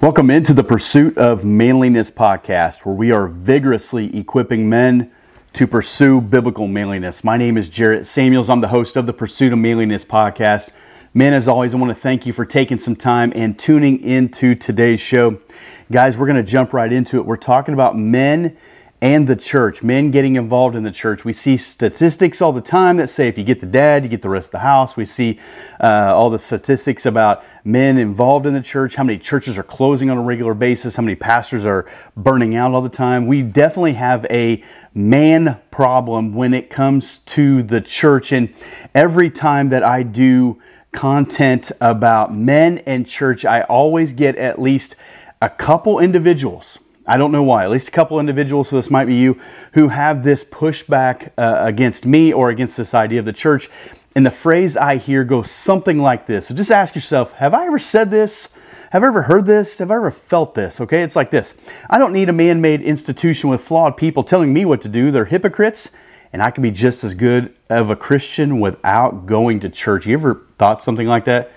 Welcome 0.00 0.30
into 0.30 0.52
the 0.52 0.62
Pursuit 0.62 1.18
of 1.18 1.44
Manliness 1.44 2.08
podcast, 2.08 2.86
where 2.86 2.94
we 2.94 3.10
are 3.10 3.26
vigorously 3.26 4.16
equipping 4.16 4.68
men 4.68 5.10
to 5.54 5.66
pursue 5.66 6.20
biblical 6.20 6.68
manliness. 6.68 7.24
My 7.24 7.36
name 7.36 7.58
is 7.58 7.68
Jarrett 7.68 8.06
Samuels. 8.06 8.48
I'm 8.48 8.60
the 8.60 8.68
host 8.68 8.94
of 8.94 9.06
the 9.06 9.12
Pursuit 9.12 9.52
of 9.52 9.58
Manliness 9.58 10.04
podcast. 10.04 10.68
Men, 11.12 11.32
as 11.32 11.48
always, 11.48 11.74
I 11.74 11.78
want 11.78 11.90
to 11.90 12.00
thank 12.00 12.26
you 12.26 12.32
for 12.32 12.46
taking 12.46 12.78
some 12.78 12.94
time 12.94 13.32
and 13.34 13.58
tuning 13.58 14.00
into 14.00 14.54
today's 14.54 15.00
show. 15.00 15.40
Guys, 15.90 16.16
we're 16.16 16.26
going 16.26 16.36
to 16.36 16.48
jump 16.48 16.72
right 16.72 16.92
into 16.92 17.16
it. 17.16 17.26
We're 17.26 17.36
talking 17.36 17.74
about 17.74 17.98
men 17.98 18.56
and 19.00 19.28
the 19.28 19.36
church, 19.36 19.82
men 19.82 20.10
getting 20.10 20.34
involved 20.34 20.74
in 20.74 20.82
the 20.82 20.90
church. 20.90 21.24
We 21.24 21.32
see 21.32 21.56
statistics 21.56 22.42
all 22.42 22.52
the 22.52 22.60
time 22.60 22.96
that 22.96 23.08
say 23.08 23.28
if 23.28 23.38
you 23.38 23.44
get 23.44 23.60
the 23.60 23.66
dad, 23.66 24.02
you 24.02 24.08
get 24.08 24.22
the 24.22 24.28
rest 24.28 24.48
of 24.48 24.52
the 24.52 24.58
house. 24.58 24.96
We 24.96 25.04
see 25.04 25.38
uh, 25.80 26.12
all 26.14 26.30
the 26.30 26.38
statistics 26.38 27.06
about 27.06 27.44
men 27.64 27.96
involved 27.96 28.44
in 28.44 28.54
the 28.54 28.60
church, 28.60 28.96
how 28.96 29.04
many 29.04 29.18
churches 29.18 29.56
are 29.56 29.62
closing 29.62 30.10
on 30.10 30.18
a 30.18 30.22
regular 30.22 30.52
basis, 30.52 30.96
how 30.96 31.04
many 31.04 31.14
pastors 31.14 31.64
are 31.64 31.88
burning 32.16 32.56
out 32.56 32.72
all 32.72 32.82
the 32.82 32.88
time. 32.88 33.28
We 33.28 33.42
definitely 33.42 33.92
have 33.92 34.26
a 34.30 34.64
man 34.94 35.60
problem 35.70 36.34
when 36.34 36.52
it 36.52 36.68
comes 36.68 37.18
to 37.18 37.62
the 37.62 37.80
church. 37.80 38.32
And 38.32 38.52
every 38.96 39.30
time 39.30 39.68
that 39.68 39.84
I 39.84 40.02
do 40.02 40.60
content 40.90 41.70
about 41.80 42.34
men 42.34 42.78
and 42.78 43.06
church, 43.06 43.44
I 43.44 43.62
always 43.62 44.12
get 44.12 44.34
at 44.36 44.60
least 44.60 44.96
a 45.40 45.48
couple 45.48 46.00
individuals 46.00 46.80
I 47.08 47.16
don't 47.16 47.32
know 47.32 47.42
why. 47.42 47.64
At 47.64 47.70
least 47.70 47.88
a 47.88 47.90
couple 47.90 48.20
individuals, 48.20 48.68
so 48.68 48.76
this 48.76 48.90
might 48.90 49.06
be 49.06 49.16
you, 49.16 49.40
who 49.72 49.88
have 49.88 50.22
this 50.22 50.44
pushback 50.44 51.30
uh, 51.38 51.56
against 51.60 52.04
me 52.04 52.34
or 52.34 52.50
against 52.50 52.76
this 52.76 52.92
idea 52.92 53.18
of 53.18 53.24
the 53.24 53.32
church. 53.32 53.70
And 54.14 54.26
the 54.26 54.30
phrase 54.30 54.76
I 54.76 54.96
hear 54.96 55.24
goes 55.24 55.50
something 55.50 55.98
like 55.98 56.26
this. 56.26 56.48
So 56.48 56.54
just 56.54 56.70
ask 56.70 56.94
yourself 56.94 57.32
Have 57.34 57.54
I 57.54 57.66
ever 57.66 57.78
said 57.78 58.10
this? 58.10 58.50
Have 58.90 59.02
I 59.02 59.06
ever 59.06 59.22
heard 59.22 59.46
this? 59.46 59.78
Have 59.78 59.90
I 59.90 59.96
ever 59.96 60.10
felt 60.10 60.54
this? 60.54 60.80
Okay, 60.82 61.02
it's 61.02 61.16
like 61.16 61.30
this 61.30 61.54
I 61.88 61.98
don't 61.98 62.12
need 62.12 62.28
a 62.28 62.32
man 62.32 62.60
made 62.60 62.82
institution 62.82 63.48
with 63.48 63.62
flawed 63.62 63.96
people 63.96 64.22
telling 64.22 64.52
me 64.52 64.66
what 64.66 64.82
to 64.82 64.88
do. 64.88 65.10
They're 65.10 65.24
hypocrites, 65.24 65.90
and 66.32 66.42
I 66.42 66.50
can 66.50 66.62
be 66.62 66.70
just 66.70 67.04
as 67.04 67.14
good 67.14 67.54
of 67.70 67.88
a 67.88 67.96
Christian 67.96 68.60
without 68.60 69.24
going 69.24 69.60
to 69.60 69.70
church. 69.70 70.06
You 70.06 70.14
ever 70.14 70.46
thought 70.58 70.82
something 70.82 71.06
like 71.06 71.24
that? 71.24 71.52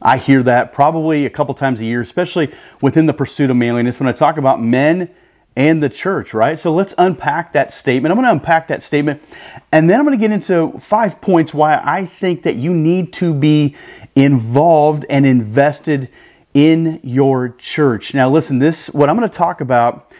I 0.00 0.18
hear 0.18 0.42
that 0.44 0.72
probably 0.72 1.26
a 1.26 1.30
couple 1.30 1.54
times 1.54 1.80
a 1.80 1.84
year, 1.84 2.00
especially 2.00 2.52
within 2.80 3.06
the 3.06 3.14
pursuit 3.14 3.50
of 3.50 3.56
manliness 3.56 3.98
when 3.98 4.08
I 4.08 4.12
talk 4.12 4.36
about 4.36 4.62
men 4.62 5.10
and 5.56 5.82
the 5.82 5.88
church, 5.88 6.34
right? 6.34 6.56
So 6.56 6.72
let's 6.72 6.94
unpack 6.98 7.52
that 7.54 7.72
statement. 7.72 8.12
I'm 8.12 8.16
going 8.16 8.26
to 8.26 8.32
unpack 8.32 8.68
that 8.68 8.80
statement 8.82 9.20
and 9.72 9.90
then 9.90 9.98
I'm 9.98 10.06
going 10.06 10.16
to 10.16 10.22
get 10.22 10.32
into 10.32 10.78
five 10.78 11.20
points 11.20 11.52
why 11.52 11.80
I 11.82 12.06
think 12.06 12.44
that 12.44 12.54
you 12.54 12.72
need 12.72 13.12
to 13.14 13.34
be 13.34 13.74
involved 14.14 15.04
and 15.10 15.26
invested 15.26 16.08
in 16.54 17.00
your 17.02 17.50
church. 17.50 18.14
Now, 18.14 18.30
listen, 18.30 18.60
this, 18.60 18.88
what 18.90 19.10
I'm 19.10 19.16
going 19.16 19.28
to 19.28 19.36
talk 19.36 19.60
about 19.60 20.12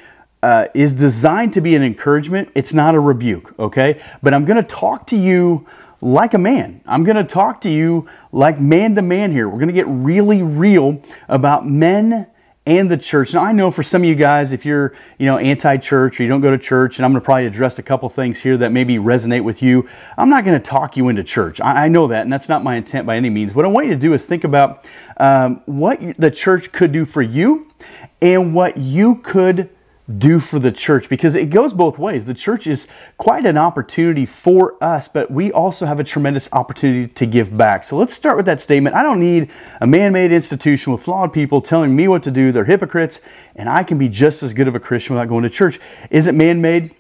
uh, 0.42 0.66
is 0.74 0.94
designed 0.94 1.52
to 1.54 1.60
be 1.60 1.74
an 1.74 1.82
encouragement. 1.82 2.50
It's 2.54 2.74
not 2.74 2.94
a 2.94 3.00
rebuke, 3.00 3.54
okay? 3.58 4.02
But 4.22 4.34
I'm 4.34 4.44
going 4.44 4.56
to 4.56 4.68
talk 4.68 5.06
to 5.08 5.16
you 5.16 5.66
like 6.00 6.34
a 6.34 6.38
man. 6.38 6.80
I'm 6.86 7.04
going 7.04 7.16
to 7.16 7.24
talk 7.24 7.60
to 7.62 7.70
you 7.70 8.08
like 8.32 8.60
man 8.60 8.94
to 8.94 9.02
man 9.02 9.32
here. 9.32 9.48
We're 9.48 9.58
going 9.58 9.68
to 9.68 9.74
get 9.74 9.86
really 9.88 10.42
real 10.42 11.02
about 11.28 11.68
men 11.68 12.28
and 12.68 12.90
the 12.90 12.98
church. 12.98 13.32
Now 13.32 13.42
I 13.42 13.52
know 13.52 13.70
for 13.70 13.82
some 13.82 14.02
of 14.02 14.08
you 14.08 14.14
guys, 14.14 14.52
if 14.52 14.66
you're 14.66 14.94
you 15.18 15.24
know 15.24 15.38
anti-church 15.38 16.20
or 16.20 16.22
you 16.22 16.28
don't 16.28 16.42
go 16.42 16.50
to 16.50 16.58
church, 16.58 16.98
and 16.98 17.06
I'm 17.06 17.12
going 17.12 17.22
to 17.22 17.24
probably 17.24 17.46
address 17.46 17.78
a 17.78 17.82
couple 17.82 18.10
things 18.10 18.40
here 18.40 18.58
that 18.58 18.72
maybe 18.72 18.96
resonate 18.96 19.42
with 19.42 19.62
you. 19.62 19.88
I'm 20.18 20.28
not 20.28 20.44
going 20.44 20.60
to 20.60 20.64
talk 20.64 20.94
you 20.94 21.08
into 21.08 21.24
church. 21.24 21.62
I, 21.62 21.86
I, 21.86 21.88
know 21.88 22.08
that, 22.08 22.22
and 22.22 22.32
that's 22.32 22.48
not 22.48 22.62
my 22.62 22.76
intent 22.76 23.06
by 23.06 23.16
any 23.16 23.30
means. 23.30 23.54
What 23.54 23.64
I 23.64 23.68
want 23.68 23.86
you 23.86 23.94
to 23.94 23.98
do 23.98 24.12
is 24.12 24.26
think 24.26 24.44
about 24.44 24.84
um, 25.16 25.62
what 25.64 25.98
the 26.18 26.30
church 26.30 26.70
could 26.70 26.92
do 26.92 27.06
for 27.06 27.22
you 27.22 27.72
and 28.20 28.54
what 28.54 28.76
you 28.76 29.16
could 29.16 29.70
do 30.16 30.38
for 30.38 30.58
the 30.58 30.72
church 30.72 31.08
because 31.08 31.34
it 31.34 31.50
goes 31.50 31.72
both 31.72 31.98
ways. 31.98 32.24
The 32.24 32.34
church 32.34 32.66
is 32.66 32.86
quite 33.18 33.44
an 33.44 33.58
opportunity 33.58 34.24
for 34.24 34.82
us, 34.82 35.06
but 35.06 35.30
we 35.30 35.52
also 35.52 35.84
have 35.84 36.00
a 36.00 36.04
tremendous 36.04 36.48
opportunity 36.52 37.12
to 37.12 37.26
give 37.26 37.54
back. 37.56 37.84
So 37.84 37.96
let's 37.96 38.14
start 38.14 38.36
with 38.36 38.46
that 38.46 38.60
statement. 38.60 38.96
I 38.96 39.02
don't 39.02 39.20
need 39.20 39.50
a 39.80 39.86
man 39.86 40.12
made 40.12 40.32
institution 40.32 40.92
with 40.92 41.02
flawed 41.02 41.32
people 41.32 41.60
telling 41.60 41.94
me 41.94 42.08
what 42.08 42.22
to 42.22 42.30
do. 42.30 42.52
They're 42.52 42.64
hypocrites, 42.64 43.20
and 43.54 43.68
I 43.68 43.84
can 43.84 43.98
be 43.98 44.08
just 44.08 44.42
as 44.42 44.54
good 44.54 44.68
of 44.68 44.74
a 44.74 44.80
Christian 44.80 45.14
without 45.14 45.28
going 45.28 45.42
to 45.42 45.50
church. 45.50 45.78
Is 46.10 46.26
it 46.26 46.34
man 46.34 46.62
made? 46.62 46.94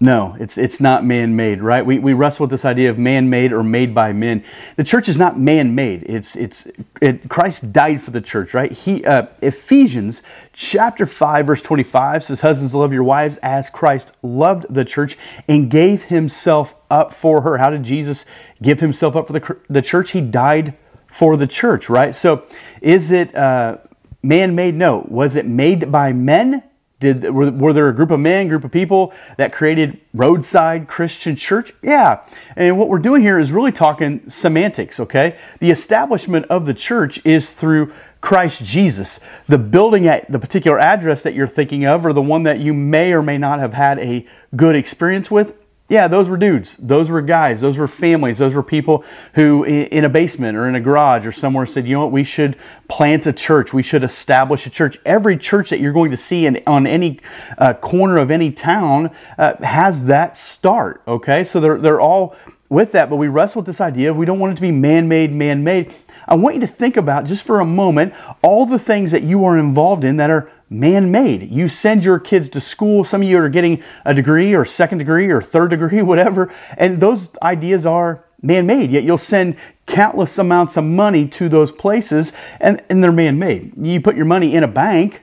No, 0.00 0.36
it's, 0.38 0.56
it's 0.56 0.80
not 0.80 1.04
man 1.04 1.34
made, 1.34 1.60
right? 1.60 1.84
We, 1.84 1.98
we 1.98 2.12
wrestle 2.12 2.44
with 2.44 2.50
this 2.50 2.64
idea 2.64 2.88
of 2.88 2.98
man 2.98 3.28
made 3.28 3.52
or 3.52 3.64
made 3.64 3.96
by 3.96 4.12
men. 4.12 4.44
The 4.76 4.84
church 4.84 5.08
is 5.08 5.18
not 5.18 5.40
man 5.40 5.74
made. 5.74 6.04
It's, 6.04 6.36
it's, 6.36 6.68
it, 7.02 7.28
Christ 7.28 7.72
died 7.72 8.00
for 8.00 8.12
the 8.12 8.20
church, 8.20 8.54
right? 8.54 8.70
He, 8.70 9.04
uh, 9.04 9.26
Ephesians 9.42 10.22
chapter 10.52 11.04
5, 11.04 11.46
verse 11.46 11.62
25 11.62 12.22
says, 12.22 12.42
Husbands, 12.42 12.76
love 12.76 12.92
your 12.92 13.02
wives 13.02 13.38
as 13.38 13.68
Christ 13.68 14.12
loved 14.22 14.72
the 14.72 14.84
church 14.84 15.18
and 15.48 15.68
gave 15.68 16.04
himself 16.04 16.76
up 16.88 17.12
for 17.12 17.40
her. 17.40 17.58
How 17.58 17.70
did 17.70 17.82
Jesus 17.82 18.24
give 18.62 18.78
himself 18.78 19.16
up 19.16 19.26
for 19.26 19.32
the, 19.32 19.56
the 19.68 19.82
church? 19.82 20.12
He 20.12 20.20
died 20.20 20.74
for 21.08 21.36
the 21.36 21.48
church, 21.48 21.88
right? 21.88 22.14
So 22.14 22.46
is 22.80 23.10
it 23.10 23.34
uh, 23.34 23.78
man 24.22 24.54
made? 24.54 24.76
No. 24.76 25.04
Was 25.08 25.34
it 25.34 25.44
made 25.44 25.90
by 25.90 26.12
men? 26.12 26.62
Did 27.00 27.30
were, 27.30 27.50
were, 27.52 27.72
there 27.72 27.88
a 27.88 27.94
group 27.94 28.10
of 28.10 28.18
men, 28.18 28.48
group 28.48 28.64
of 28.64 28.72
people 28.72 29.12
that 29.36 29.52
created 29.52 30.00
roadside 30.12 30.88
Christian 30.88 31.36
church? 31.36 31.72
Yeah. 31.80 32.24
And 32.56 32.76
what 32.76 32.88
we're 32.88 32.98
doing 32.98 33.22
here 33.22 33.38
is 33.38 33.52
really 33.52 33.70
talking 33.70 34.28
semantics, 34.28 34.98
okay? 34.98 35.38
The 35.60 35.70
establishment 35.70 36.46
of 36.46 36.66
the 36.66 36.74
church 36.74 37.24
is 37.24 37.52
through 37.52 37.92
Christ 38.20 38.64
Jesus. 38.64 39.20
The 39.46 39.58
building 39.58 40.08
at 40.08 40.30
the 40.30 40.40
particular 40.40 40.80
address 40.80 41.22
that 41.22 41.34
you're 41.34 41.46
thinking 41.46 41.84
of 41.84 42.04
or 42.04 42.12
the 42.12 42.22
one 42.22 42.42
that 42.42 42.58
you 42.58 42.74
may 42.74 43.12
or 43.12 43.22
may 43.22 43.38
not 43.38 43.60
have 43.60 43.74
had 43.74 44.00
a 44.00 44.26
good 44.56 44.74
experience 44.74 45.30
with, 45.30 45.54
yeah, 45.88 46.06
those 46.06 46.28
were 46.28 46.36
dudes. 46.36 46.76
Those 46.78 47.08
were 47.08 47.22
guys. 47.22 47.62
Those 47.62 47.78
were 47.78 47.88
families. 47.88 48.36
Those 48.36 48.54
were 48.54 48.62
people 48.62 49.04
who, 49.34 49.64
in 49.64 50.04
a 50.04 50.08
basement 50.10 50.56
or 50.56 50.68
in 50.68 50.74
a 50.74 50.80
garage 50.80 51.26
or 51.26 51.32
somewhere, 51.32 51.64
said, 51.64 51.88
you 51.88 51.94
know 51.94 52.02
what, 52.02 52.12
we 52.12 52.24
should 52.24 52.56
plant 52.88 53.26
a 53.26 53.32
church. 53.32 53.72
We 53.72 53.82
should 53.82 54.04
establish 54.04 54.66
a 54.66 54.70
church. 54.70 54.98
Every 55.06 55.38
church 55.38 55.70
that 55.70 55.80
you're 55.80 55.94
going 55.94 56.10
to 56.10 56.16
see 56.18 56.44
in, 56.44 56.62
on 56.66 56.86
any 56.86 57.20
uh, 57.56 57.72
corner 57.72 58.18
of 58.18 58.30
any 58.30 58.52
town 58.52 59.10
uh, 59.38 59.56
has 59.64 60.04
that 60.06 60.36
start, 60.36 61.02
okay? 61.08 61.42
So 61.42 61.58
they're, 61.58 61.78
they're 61.78 62.00
all 62.00 62.36
with 62.68 62.92
that, 62.92 63.08
but 63.08 63.16
we 63.16 63.28
wrestle 63.28 63.60
with 63.60 63.66
this 63.66 63.80
idea 63.80 64.10
of 64.10 64.16
we 64.18 64.26
don't 64.26 64.38
want 64.38 64.52
it 64.52 64.56
to 64.56 64.60
be 64.60 64.70
man 64.70 65.08
made, 65.08 65.32
man 65.32 65.64
made. 65.64 65.94
I 66.26 66.34
want 66.34 66.56
you 66.56 66.60
to 66.60 66.66
think 66.66 66.98
about 66.98 67.24
just 67.24 67.44
for 67.46 67.60
a 67.60 67.64
moment 67.64 68.12
all 68.42 68.66
the 68.66 68.78
things 68.78 69.12
that 69.12 69.22
you 69.22 69.46
are 69.46 69.58
involved 69.58 70.04
in 70.04 70.18
that 70.18 70.28
are 70.28 70.52
man 70.70 71.10
made. 71.10 71.50
You 71.50 71.68
send 71.68 72.04
your 72.04 72.18
kids 72.18 72.48
to 72.50 72.60
school. 72.60 73.04
Some 73.04 73.22
of 73.22 73.28
you 73.28 73.38
are 73.38 73.48
getting 73.48 73.82
a 74.04 74.14
degree 74.14 74.54
or 74.54 74.64
second 74.64 74.98
degree 74.98 75.30
or 75.30 75.40
third 75.40 75.70
degree, 75.70 76.02
whatever, 76.02 76.52
and 76.76 77.00
those 77.00 77.30
ideas 77.42 77.86
are 77.86 78.24
man 78.42 78.66
made. 78.66 78.90
Yet 78.90 79.04
you'll 79.04 79.18
send 79.18 79.56
countless 79.86 80.38
amounts 80.38 80.76
of 80.76 80.84
money 80.84 81.26
to 81.26 81.48
those 81.48 81.72
places 81.72 82.32
and, 82.60 82.82
and 82.88 83.02
they're 83.02 83.12
man 83.12 83.38
made. 83.38 83.72
You 83.76 84.00
put 84.00 84.16
your 84.16 84.26
money 84.26 84.54
in 84.54 84.62
a 84.62 84.68
bank. 84.68 85.22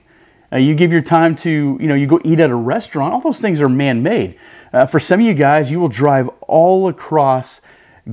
Uh, 0.51 0.57
you 0.57 0.75
give 0.75 0.91
your 0.91 1.01
time 1.01 1.35
to, 1.35 1.77
you 1.79 1.87
know, 1.87 1.95
you 1.95 2.07
go 2.07 2.19
eat 2.23 2.39
at 2.39 2.49
a 2.49 2.55
restaurant. 2.55 3.13
All 3.13 3.21
those 3.21 3.39
things 3.39 3.61
are 3.61 3.69
man 3.69 4.03
made. 4.03 4.37
Uh, 4.73 4.85
for 4.85 4.99
some 4.99 5.19
of 5.19 5.25
you 5.25 5.33
guys, 5.33 5.71
you 5.71 5.79
will 5.79 5.89
drive 5.89 6.29
all 6.41 6.87
across 6.87 7.61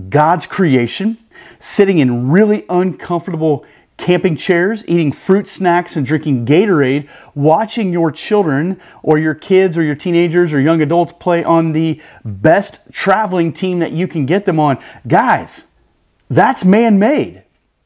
God's 0.08 0.46
creation, 0.46 1.18
sitting 1.58 1.98
in 1.98 2.30
really 2.30 2.64
uncomfortable 2.68 3.66
camping 3.96 4.36
chairs, 4.36 4.84
eating 4.88 5.12
fruit 5.12 5.48
snacks, 5.48 5.96
and 5.96 6.06
drinking 6.06 6.46
Gatorade, 6.46 7.08
watching 7.34 7.92
your 7.92 8.10
children 8.10 8.80
or 9.02 9.18
your 9.18 9.34
kids 9.34 9.76
or 9.76 9.82
your 9.82 9.94
teenagers 9.94 10.52
or 10.52 10.60
young 10.60 10.82
adults 10.82 11.12
play 11.12 11.44
on 11.44 11.72
the 11.72 12.00
best 12.24 12.92
traveling 12.92 13.52
team 13.52 13.78
that 13.78 13.92
you 13.92 14.08
can 14.08 14.26
get 14.26 14.44
them 14.44 14.58
on. 14.58 14.82
Guys, 15.06 15.66
that's 16.28 16.64
man 16.64 16.98
made. 16.98 17.44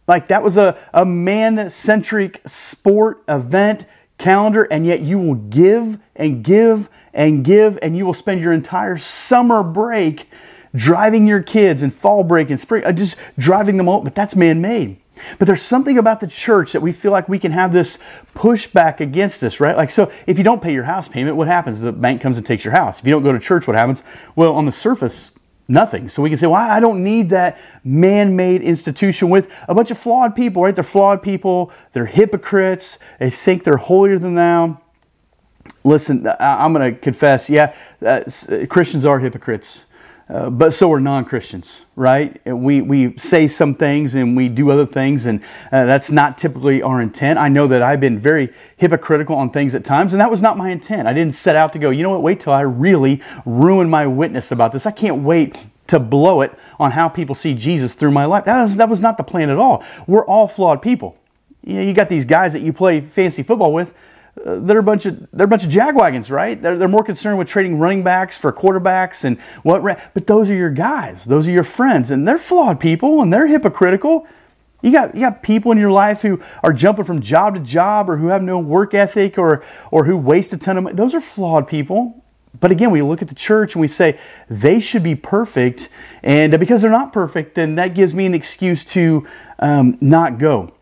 Like 0.08 0.28
that 0.28 0.42
was 0.42 0.56
a, 0.56 0.78
a 0.94 1.04
man 1.04 1.68
centric 1.70 2.40
sport 2.46 3.22
event 3.28 3.86
calendar, 4.18 4.64
and 4.70 4.86
yet 4.86 5.00
you 5.00 5.18
will 5.18 5.34
give 5.34 5.98
and 6.14 6.44
give 6.44 6.88
and 7.12 7.44
give, 7.44 7.78
and 7.82 7.96
you 7.96 8.06
will 8.06 8.14
spend 8.14 8.40
your 8.40 8.52
entire 8.52 8.96
summer 8.96 9.62
break 9.62 10.28
driving 10.74 11.26
your 11.26 11.42
kids 11.42 11.82
and 11.82 11.92
fall 11.92 12.22
break 12.22 12.50
and 12.50 12.60
spring, 12.60 12.84
uh, 12.84 12.92
just 12.92 13.16
driving 13.38 13.76
them 13.76 13.88
out, 13.88 14.04
but 14.04 14.14
that's 14.14 14.36
man 14.36 14.60
made. 14.60 14.98
But 15.38 15.46
there's 15.46 15.62
something 15.62 15.98
about 15.98 16.20
the 16.20 16.26
church 16.26 16.72
that 16.72 16.80
we 16.80 16.92
feel 16.92 17.12
like 17.12 17.28
we 17.28 17.38
can 17.38 17.52
have 17.52 17.72
this 17.72 17.98
pushback 18.34 19.00
against 19.00 19.42
us, 19.42 19.60
right? 19.60 19.76
Like, 19.76 19.90
so 19.90 20.10
if 20.26 20.38
you 20.38 20.44
don't 20.44 20.62
pay 20.62 20.72
your 20.72 20.84
house 20.84 21.08
payment, 21.08 21.36
what 21.36 21.48
happens? 21.48 21.80
The 21.80 21.92
bank 21.92 22.20
comes 22.20 22.36
and 22.36 22.46
takes 22.46 22.64
your 22.64 22.74
house. 22.74 22.98
If 22.98 23.06
you 23.06 23.12
don't 23.12 23.22
go 23.22 23.32
to 23.32 23.38
church, 23.38 23.66
what 23.66 23.76
happens? 23.76 24.02
Well, 24.34 24.54
on 24.54 24.66
the 24.66 24.72
surface, 24.72 25.38
nothing. 25.68 26.08
So 26.08 26.22
we 26.22 26.28
can 26.28 26.38
say, 26.38 26.46
well, 26.46 26.60
I 26.60 26.80
don't 26.80 27.02
need 27.02 27.30
that 27.30 27.58
man 27.82 28.36
made 28.36 28.62
institution 28.62 29.30
with 29.30 29.52
a 29.68 29.74
bunch 29.74 29.90
of 29.90 29.98
flawed 29.98 30.36
people, 30.36 30.62
right? 30.62 30.74
They're 30.74 30.84
flawed 30.84 31.22
people, 31.22 31.72
they're 31.92 32.06
hypocrites, 32.06 32.98
they 33.18 33.30
think 33.30 33.64
they're 33.64 33.78
holier 33.78 34.18
than 34.18 34.34
thou. 34.34 34.80
Listen, 35.82 36.28
I'm 36.38 36.72
going 36.72 36.94
to 36.94 37.00
confess, 37.00 37.50
yeah, 37.50 37.74
uh, 38.04 38.20
Christians 38.68 39.04
are 39.04 39.18
hypocrites. 39.18 39.85
Uh, 40.28 40.50
but 40.50 40.74
so 40.74 40.92
are 40.92 40.98
non-Christians, 40.98 41.82
right? 41.94 42.44
We 42.44 42.80
we 42.80 43.16
say 43.16 43.46
some 43.46 43.74
things 43.74 44.16
and 44.16 44.36
we 44.36 44.48
do 44.48 44.72
other 44.72 44.84
things, 44.84 45.24
and 45.24 45.40
uh, 45.70 45.84
that's 45.84 46.10
not 46.10 46.36
typically 46.36 46.82
our 46.82 47.00
intent. 47.00 47.38
I 47.38 47.48
know 47.48 47.68
that 47.68 47.80
I've 47.80 48.00
been 48.00 48.18
very 48.18 48.52
hypocritical 48.76 49.36
on 49.36 49.50
things 49.50 49.72
at 49.76 49.84
times, 49.84 50.12
and 50.12 50.20
that 50.20 50.30
was 50.30 50.42
not 50.42 50.56
my 50.56 50.70
intent. 50.70 51.06
I 51.06 51.12
didn't 51.12 51.36
set 51.36 51.54
out 51.54 51.72
to 51.74 51.78
go. 51.78 51.90
You 51.90 52.02
know 52.02 52.10
what? 52.10 52.22
Wait 52.22 52.40
till 52.40 52.52
I 52.52 52.62
really 52.62 53.22
ruin 53.44 53.88
my 53.88 54.08
witness 54.08 54.50
about 54.50 54.72
this. 54.72 54.84
I 54.84 54.90
can't 54.90 55.22
wait 55.22 55.58
to 55.86 56.00
blow 56.00 56.40
it 56.40 56.52
on 56.80 56.90
how 56.90 57.08
people 57.08 57.36
see 57.36 57.54
Jesus 57.54 57.94
through 57.94 58.10
my 58.10 58.24
life. 58.24 58.44
That 58.44 58.64
was, 58.64 58.76
that 58.76 58.88
was 58.88 59.00
not 59.00 59.18
the 59.18 59.22
plan 59.22 59.48
at 59.48 59.58
all. 59.58 59.84
We're 60.08 60.26
all 60.26 60.48
flawed 60.48 60.82
people. 60.82 61.16
You, 61.62 61.74
know, 61.74 61.82
you 61.82 61.92
got 61.92 62.08
these 62.08 62.24
guys 62.24 62.52
that 62.52 62.62
you 62.62 62.72
play 62.72 63.00
fancy 63.00 63.44
football 63.44 63.72
with 63.72 63.94
they're 64.44 64.78
a 64.78 64.82
bunch 64.82 65.06
of 65.06 65.28
they're 65.32 65.46
a 65.46 65.48
bunch 65.48 65.64
of 65.64 65.70
jagwagons, 65.70 66.30
right? 66.30 66.60
They're, 66.60 66.76
they're 66.78 66.88
more 66.88 67.04
concerned 67.04 67.38
with 67.38 67.48
trading 67.48 67.78
running 67.78 68.02
backs 68.02 68.36
for 68.36 68.52
quarterbacks 68.52 69.24
and 69.24 69.40
what. 69.62 69.82
But 70.14 70.26
those 70.26 70.50
are 70.50 70.54
your 70.54 70.70
guys, 70.70 71.24
those 71.24 71.48
are 71.48 71.52
your 71.52 71.64
friends, 71.64 72.10
and 72.10 72.28
they're 72.28 72.38
flawed 72.38 72.78
people 72.78 73.22
and 73.22 73.32
they're 73.32 73.46
hypocritical. 73.46 74.26
You 74.82 74.92
got 74.92 75.14
you 75.14 75.20
got 75.20 75.42
people 75.42 75.72
in 75.72 75.78
your 75.78 75.90
life 75.90 76.22
who 76.22 76.40
are 76.62 76.72
jumping 76.72 77.06
from 77.06 77.20
job 77.20 77.54
to 77.54 77.60
job 77.60 78.10
or 78.10 78.18
who 78.18 78.28
have 78.28 78.42
no 78.42 78.58
work 78.58 78.94
ethic 78.94 79.38
or 79.38 79.64
or 79.90 80.04
who 80.04 80.16
waste 80.16 80.52
a 80.52 80.58
ton 80.58 80.76
of 80.76 80.84
money. 80.84 80.96
Those 80.96 81.14
are 81.14 81.20
flawed 81.20 81.66
people. 81.66 82.22
But 82.58 82.70
again, 82.70 82.90
we 82.90 83.02
look 83.02 83.20
at 83.20 83.28
the 83.28 83.34
church 83.34 83.74
and 83.74 83.80
we 83.80 83.88
say 83.88 84.18
they 84.48 84.80
should 84.80 85.02
be 85.02 85.14
perfect, 85.14 85.88
and 86.22 86.58
because 86.58 86.82
they're 86.82 86.90
not 86.90 87.12
perfect, 87.12 87.54
then 87.54 87.74
that 87.74 87.94
gives 87.94 88.14
me 88.14 88.24
an 88.26 88.32
excuse 88.32 88.84
to 88.84 89.26
um, 89.58 89.98
not 90.00 90.38
go. 90.38 90.72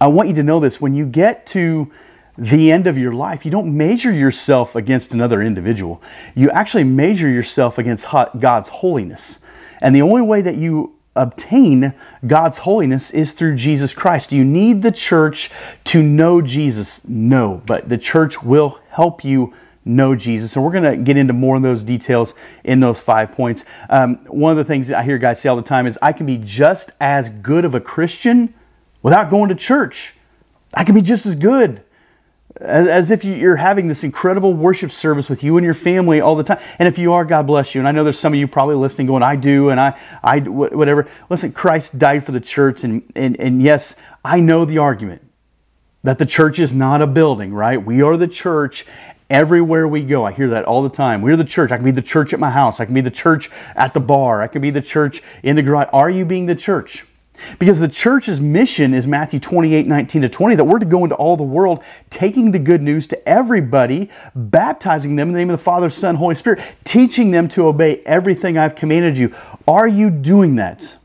I 0.00 0.06
want 0.06 0.28
you 0.28 0.34
to 0.36 0.42
know 0.42 0.60
this 0.60 0.80
when 0.80 0.94
you 0.94 1.06
get 1.06 1.46
to 1.46 1.90
the 2.36 2.72
end 2.72 2.86
of 2.86 2.96
your 2.96 3.12
life, 3.12 3.44
you 3.44 3.50
don't 3.50 3.76
measure 3.76 4.12
yourself 4.12 4.74
against 4.74 5.12
another 5.12 5.42
individual. 5.42 6.02
You 6.34 6.50
actually 6.50 6.84
measure 6.84 7.28
yourself 7.28 7.78
against 7.78 8.06
God's 8.38 8.68
holiness. 8.68 9.38
And 9.80 9.94
the 9.94 10.02
only 10.02 10.22
way 10.22 10.40
that 10.40 10.56
you 10.56 10.94
obtain 11.14 11.92
God's 12.26 12.58
holiness 12.58 13.10
is 13.10 13.32
through 13.32 13.56
Jesus 13.56 13.92
Christ. 13.92 14.32
You 14.32 14.44
need 14.44 14.82
the 14.82 14.92
church 14.92 15.50
to 15.84 16.02
know 16.02 16.40
Jesus? 16.40 17.06
No, 17.06 17.62
but 17.66 17.88
the 17.88 17.98
church 17.98 18.42
will 18.42 18.78
help 18.88 19.24
you 19.24 19.52
know 19.84 20.14
Jesus. 20.14 20.56
And 20.56 20.64
we're 20.64 20.72
going 20.72 20.84
to 20.84 20.96
get 20.96 21.16
into 21.16 21.32
more 21.32 21.56
of 21.56 21.62
those 21.62 21.84
details 21.84 22.34
in 22.64 22.80
those 22.80 22.98
five 22.98 23.32
points. 23.32 23.64
Um, 23.90 24.16
one 24.26 24.52
of 24.52 24.56
the 24.56 24.64
things 24.64 24.90
I 24.90 25.02
hear 25.02 25.18
guys 25.18 25.40
say 25.40 25.48
all 25.48 25.56
the 25.56 25.62
time 25.62 25.86
is 25.86 25.98
I 26.00 26.12
can 26.12 26.24
be 26.24 26.38
just 26.38 26.92
as 27.00 27.28
good 27.28 27.64
of 27.64 27.74
a 27.74 27.80
Christian 27.80 28.54
without 29.02 29.28
going 29.28 29.48
to 29.48 29.54
church. 29.54 30.14
I 30.72 30.84
can 30.84 30.94
be 30.94 31.02
just 31.02 31.26
as 31.26 31.34
good 31.34 31.82
as, 32.60 32.86
as 32.86 33.10
if 33.10 33.24
you're 33.24 33.56
having 33.56 33.88
this 33.88 34.04
incredible 34.04 34.52
worship 34.54 34.92
service 34.92 35.28
with 35.28 35.42
you 35.42 35.56
and 35.56 35.64
your 35.64 35.74
family 35.74 36.20
all 36.20 36.36
the 36.36 36.44
time. 36.44 36.60
And 36.78 36.86
if 36.86 36.98
you 36.98 37.12
are, 37.12 37.24
God 37.24 37.46
bless 37.46 37.74
you. 37.74 37.80
And 37.80 37.88
I 37.88 37.92
know 37.92 38.04
there's 38.04 38.18
some 38.18 38.32
of 38.32 38.38
you 38.38 38.46
probably 38.46 38.76
listening 38.76 39.06
going, 39.06 39.22
I 39.22 39.36
do, 39.36 39.70
and 39.70 39.80
I, 39.80 39.98
I, 40.22 40.40
whatever. 40.40 41.08
Listen, 41.30 41.52
Christ 41.52 41.98
died 41.98 42.24
for 42.24 42.32
the 42.32 42.40
church. 42.40 42.84
And, 42.84 43.10
and, 43.14 43.38
and 43.40 43.62
yes, 43.62 43.96
I 44.24 44.40
know 44.40 44.64
the 44.64 44.78
argument 44.78 45.22
that 46.02 46.18
the 46.18 46.26
church 46.26 46.58
is 46.58 46.74
not 46.74 47.00
a 47.00 47.06
building, 47.06 47.54
right? 47.54 47.82
We 47.82 48.02
are 48.02 48.16
the 48.16 48.28
church 48.28 48.84
everywhere 49.30 49.88
we 49.88 50.02
go. 50.02 50.24
I 50.24 50.32
hear 50.32 50.50
that 50.50 50.64
all 50.64 50.82
the 50.82 50.90
time. 50.90 51.22
We're 51.22 51.36
the 51.36 51.44
church. 51.44 51.72
I 51.72 51.76
can 51.76 51.84
be 51.84 51.90
the 51.90 52.02
church 52.02 52.34
at 52.34 52.40
my 52.40 52.50
house. 52.50 52.80
I 52.80 52.84
can 52.84 52.94
be 52.94 53.00
the 53.00 53.10
church 53.10 53.50
at 53.74 53.94
the 53.94 54.00
bar. 54.00 54.42
I 54.42 54.46
can 54.46 54.60
be 54.60 54.70
the 54.70 54.82
church 54.82 55.22
in 55.42 55.56
the 55.56 55.62
garage. 55.62 55.88
Are 55.92 56.10
you 56.10 56.24
being 56.24 56.46
the 56.46 56.54
church? 56.54 57.06
Because 57.58 57.80
the 57.80 57.88
church's 57.88 58.40
mission 58.40 58.94
is 58.94 59.06
Matthew 59.06 59.40
28 59.40 59.86
19 59.86 60.22
to 60.22 60.28
20, 60.28 60.56
that 60.56 60.64
we're 60.64 60.78
to 60.78 60.86
go 60.86 61.04
into 61.04 61.14
all 61.16 61.36
the 61.36 61.42
world, 61.42 61.82
taking 62.10 62.52
the 62.52 62.58
good 62.58 62.82
news 62.82 63.06
to 63.08 63.28
everybody, 63.28 64.10
baptizing 64.34 65.16
them 65.16 65.28
in 65.28 65.34
the 65.34 65.38
name 65.38 65.50
of 65.50 65.58
the 65.58 65.64
Father, 65.64 65.90
Son, 65.90 66.16
Holy 66.16 66.34
Spirit, 66.34 66.60
teaching 66.84 67.30
them 67.30 67.48
to 67.48 67.66
obey 67.66 68.02
everything 68.04 68.58
I've 68.58 68.74
commanded 68.74 69.18
you. 69.18 69.34
Are 69.66 69.88
you 69.88 70.10
doing 70.10 70.56
that? 70.56 70.96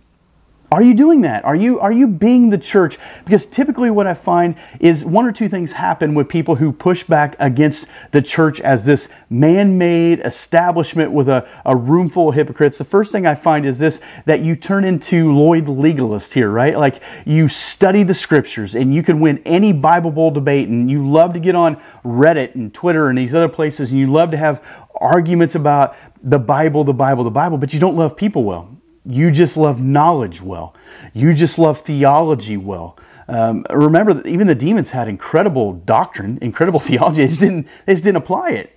Are 0.69 0.83
you 0.83 0.93
doing 0.93 1.21
that? 1.21 1.45
Are 1.45 1.55
you 1.55 1.79
are 1.79 1.93
you 1.93 2.07
being 2.07 2.49
the 2.49 2.57
church? 2.57 2.97
Because 3.23 3.45
typically 3.45 3.89
what 3.89 4.05
I 4.05 4.13
find 4.13 4.55
is 4.81 5.05
one 5.05 5.25
or 5.25 5.31
two 5.31 5.47
things 5.47 5.71
happen 5.71 6.13
with 6.13 6.27
people 6.27 6.55
who 6.55 6.73
push 6.73 7.03
back 7.03 7.37
against 7.39 7.87
the 8.11 8.21
church 8.21 8.59
as 8.59 8.85
this 8.85 9.07
man-made 9.29 10.19
establishment 10.19 11.13
with 11.13 11.29
a, 11.29 11.47
a 11.65 11.73
room 11.73 12.09
full 12.09 12.27
of 12.27 12.35
hypocrites. 12.35 12.77
The 12.77 12.83
first 12.83 13.13
thing 13.13 13.25
I 13.25 13.33
find 13.33 13.65
is 13.65 13.79
this 13.79 14.01
that 14.25 14.41
you 14.41 14.57
turn 14.57 14.83
into 14.83 15.33
Lloyd 15.33 15.69
legalist 15.69 16.33
here, 16.33 16.49
right? 16.49 16.77
Like 16.77 17.01
you 17.25 17.47
study 17.47 18.03
the 18.03 18.13
scriptures 18.13 18.75
and 18.75 18.93
you 18.93 19.03
can 19.03 19.21
win 19.21 19.41
any 19.45 19.71
Bible 19.71 20.11
Bowl 20.11 20.31
debate 20.31 20.67
and 20.67 20.91
you 20.91 21.07
love 21.07 21.31
to 21.33 21.39
get 21.39 21.55
on 21.55 21.81
Reddit 22.03 22.55
and 22.55 22.73
Twitter 22.73 23.07
and 23.07 23.17
these 23.17 23.33
other 23.33 23.47
places 23.47 23.91
and 23.91 23.99
you 23.99 24.11
love 24.11 24.31
to 24.31 24.37
have 24.37 24.61
arguments 24.99 25.55
about 25.55 25.95
the 26.21 26.39
Bible, 26.39 26.83
the 26.83 26.93
Bible, 26.93 27.23
the 27.23 27.31
Bible, 27.31 27.57
but 27.57 27.73
you 27.73 27.79
don't 27.79 27.95
love 27.95 28.17
people 28.17 28.43
well. 28.43 28.76
You 29.07 29.31
just 29.31 29.55
love 29.55 29.81
knowledge 29.81 30.41
well. 30.41 30.75
You 31.13 31.33
just 31.33 31.57
love 31.57 31.79
theology 31.81 32.57
well. 32.57 32.97
Um, 33.29 33.65
remember, 33.69 34.13
that 34.13 34.27
even 34.27 34.47
the 34.47 34.55
demons 34.55 34.91
had 34.91 35.07
incredible 35.07 35.73
doctrine, 35.73 36.39
incredible 36.41 36.79
theology. 36.81 37.21
They 37.21 37.27
just, 37.27 37.39
didn't, 37.39 37.67
they 37.85 37.93
just 37.93 38.03
didn't 38.03 38.17
apply 38.17 38.51
it. 38.51 38.73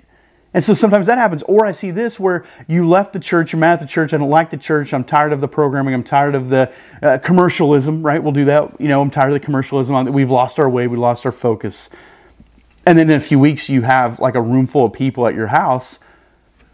And 0.52 0.64
so 0.64 0.74
sometimes 0.74 1.06
that 1.06 1.18
happens. 1.18 1.42
Or 1.44 1.64
I 1.64 1.72
see 1.72 1.90
this 1.92 2.18
where 2.18 2.44
you 2.66 2.88
left 2.88 3.12
the 3.12 3.20
church, 3.20 3.52
you're 3.52 3.60
mad 3.60 3.74
at 3.74 3.80
the 3.80 3.86
church, 3.86 4.12
I 4.12 4.18
don't 4.18 4.30
like 4.30 4.50
the 4.50 4.56
church, 4.56 4.92
I'm 4.92 5.04
tired 5.04 5.32
of 5.32 5.40
the 5.40 5.46
programming, 5.48 5.94
I'm 5.94 6.02
tired 6.02 6.34
of 6.34 6.48
the 6.48 6.72
uh, 7.02 7.18
commercialism, 7.18 8.02
right? 8.02 8.20
We'll 8.20 8.32
do 8.32 8.44
that. 8.46 8.80
You 8.80 8.88
know, 8.88 9.00
I'm 9.00 9.10
tired 9.10 9.28
of 9.28 9.34
the 9.34 9.40
commercialism. 9.40 10.12
We've 10.12 10.30
lost 10.30 10.58
our 10.58 10.68
way, 10.68 10.88
we 10.88 10.96
lost 10.96 11.24
our 11.24 11.32
focus. 11.32 11.88
And 12.84 12.98
then 12.98 13.10
in 13.10 13.16
a 13.16 13.20
few 13.20 13.38
weeks, 13.38 13.68
you 13.68 13.82
have 13.82 14.18
like 14.18 14.34
a 14.34 14.40
room 14.40 14.66
full 14.66 14.86
of 14.86 14.92
people 14.92 15.26
at 15.26 15.34
your 15.34 15.48
house 15.48 16.00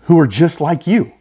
who 0.05 0.19
are 0.19 0.27
just 0.27 0.61
like 0.61 0.87
you. 0.87 1.13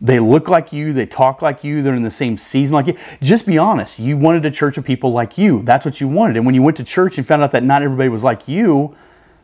They 0.00 0.18
look 0.18 0.48
like 0.48 0.72
you, 0.72 0.92
they 0.94 1.04
talk 1.04 1.42
like 1.42 1.62
you, 1.62 1.82
they're 1.82 1.94
in 1.94 2.02
the 2.02 2.10
same 2.10 2.38
season 2.38 2.74
like 2.74 2.86
you. 2.86 2.98
Just 3.20 3.44
be 3.46 3.58
honest. 3.58 3.98
You 3.98 4.16
wanted 4.16 4.46
a 4.46 4.50
church 4.50 4.78
of 4.78 4.84
people 4.84 5.12
like 5.12 5.36
you. 5.36 5.62
That's 5.62 5.84
what 5.84 6.00
you 6.00 6.08
wanted. 6.08 6.36
And 6.36 6.46
when 6.46 6.54
you 6.54 6.62
went 6.62 6.78
to 6.78 6.84
church 6.84 7.18
and 7.18 7.26
found 7.26 7.42
out 7.42 7.52
that 7.52 7.62
not 7.62 7.82
everybody 7.82 8.08
was 8.08 8.24
like 8.24 8.48
you, 8.48 8.96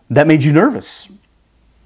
that 0.08 0.26
made 0.26 0.44
you 0.44 0.53
nervous. 0.53 1.08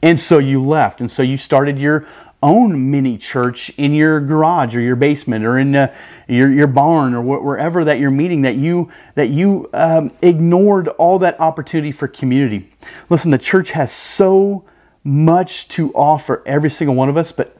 And 0.02 0.20
so 0.20 0.38
you 0.38 0.64
left. 0.64 1.00
And 1.00 1.10
so 1.10 1.22
you 1.22 1.36
started 1.36 1.78
your 1.78 2.06
own 2.42 2.90
mini 2.90 3.18
church 3.18 3.70
in 3.76 3.92
your 3.92 4.20
garage 4.20 4.74
or 4.74 4.80
your 4.80 4.96
basement 4.96 5.44
or 5.44 5.58
in 5.58 5.74
uh, 5.76 5.94
your, 6.26 6.50
your 6.50 6.66
barn 6.66 7.12
or 7.12 7.22
wh- 7.22 7.44
wherever 7.44 7.84
that 7.84 7.98
you're 7.98 8.10
meeting 8.10 8.42
that 8.42 8.56
you 8.56 8.90
that 9.14 9.28
you 9.28 9.68
um, 9.74 10.10
ignored 10.22 10.88
all 10.88 11.18
that 11.18 11.38
opportunity 11.38 11.92
for 11.92 12.08
community 12.08 12.70
listen 13.10 13.30
the 13.30 13.36
church 13.36 13.72
has 13.72 13.92
so 13.92 14.64
much 15.04 15.68
to 15.68 15.92
offer 15.92 16.42
every 16.46 16.70
single 16.70 16.94
one 16.94 17.10
of 17.10 17.16
us 17.18 17.30
but 17.30 17.59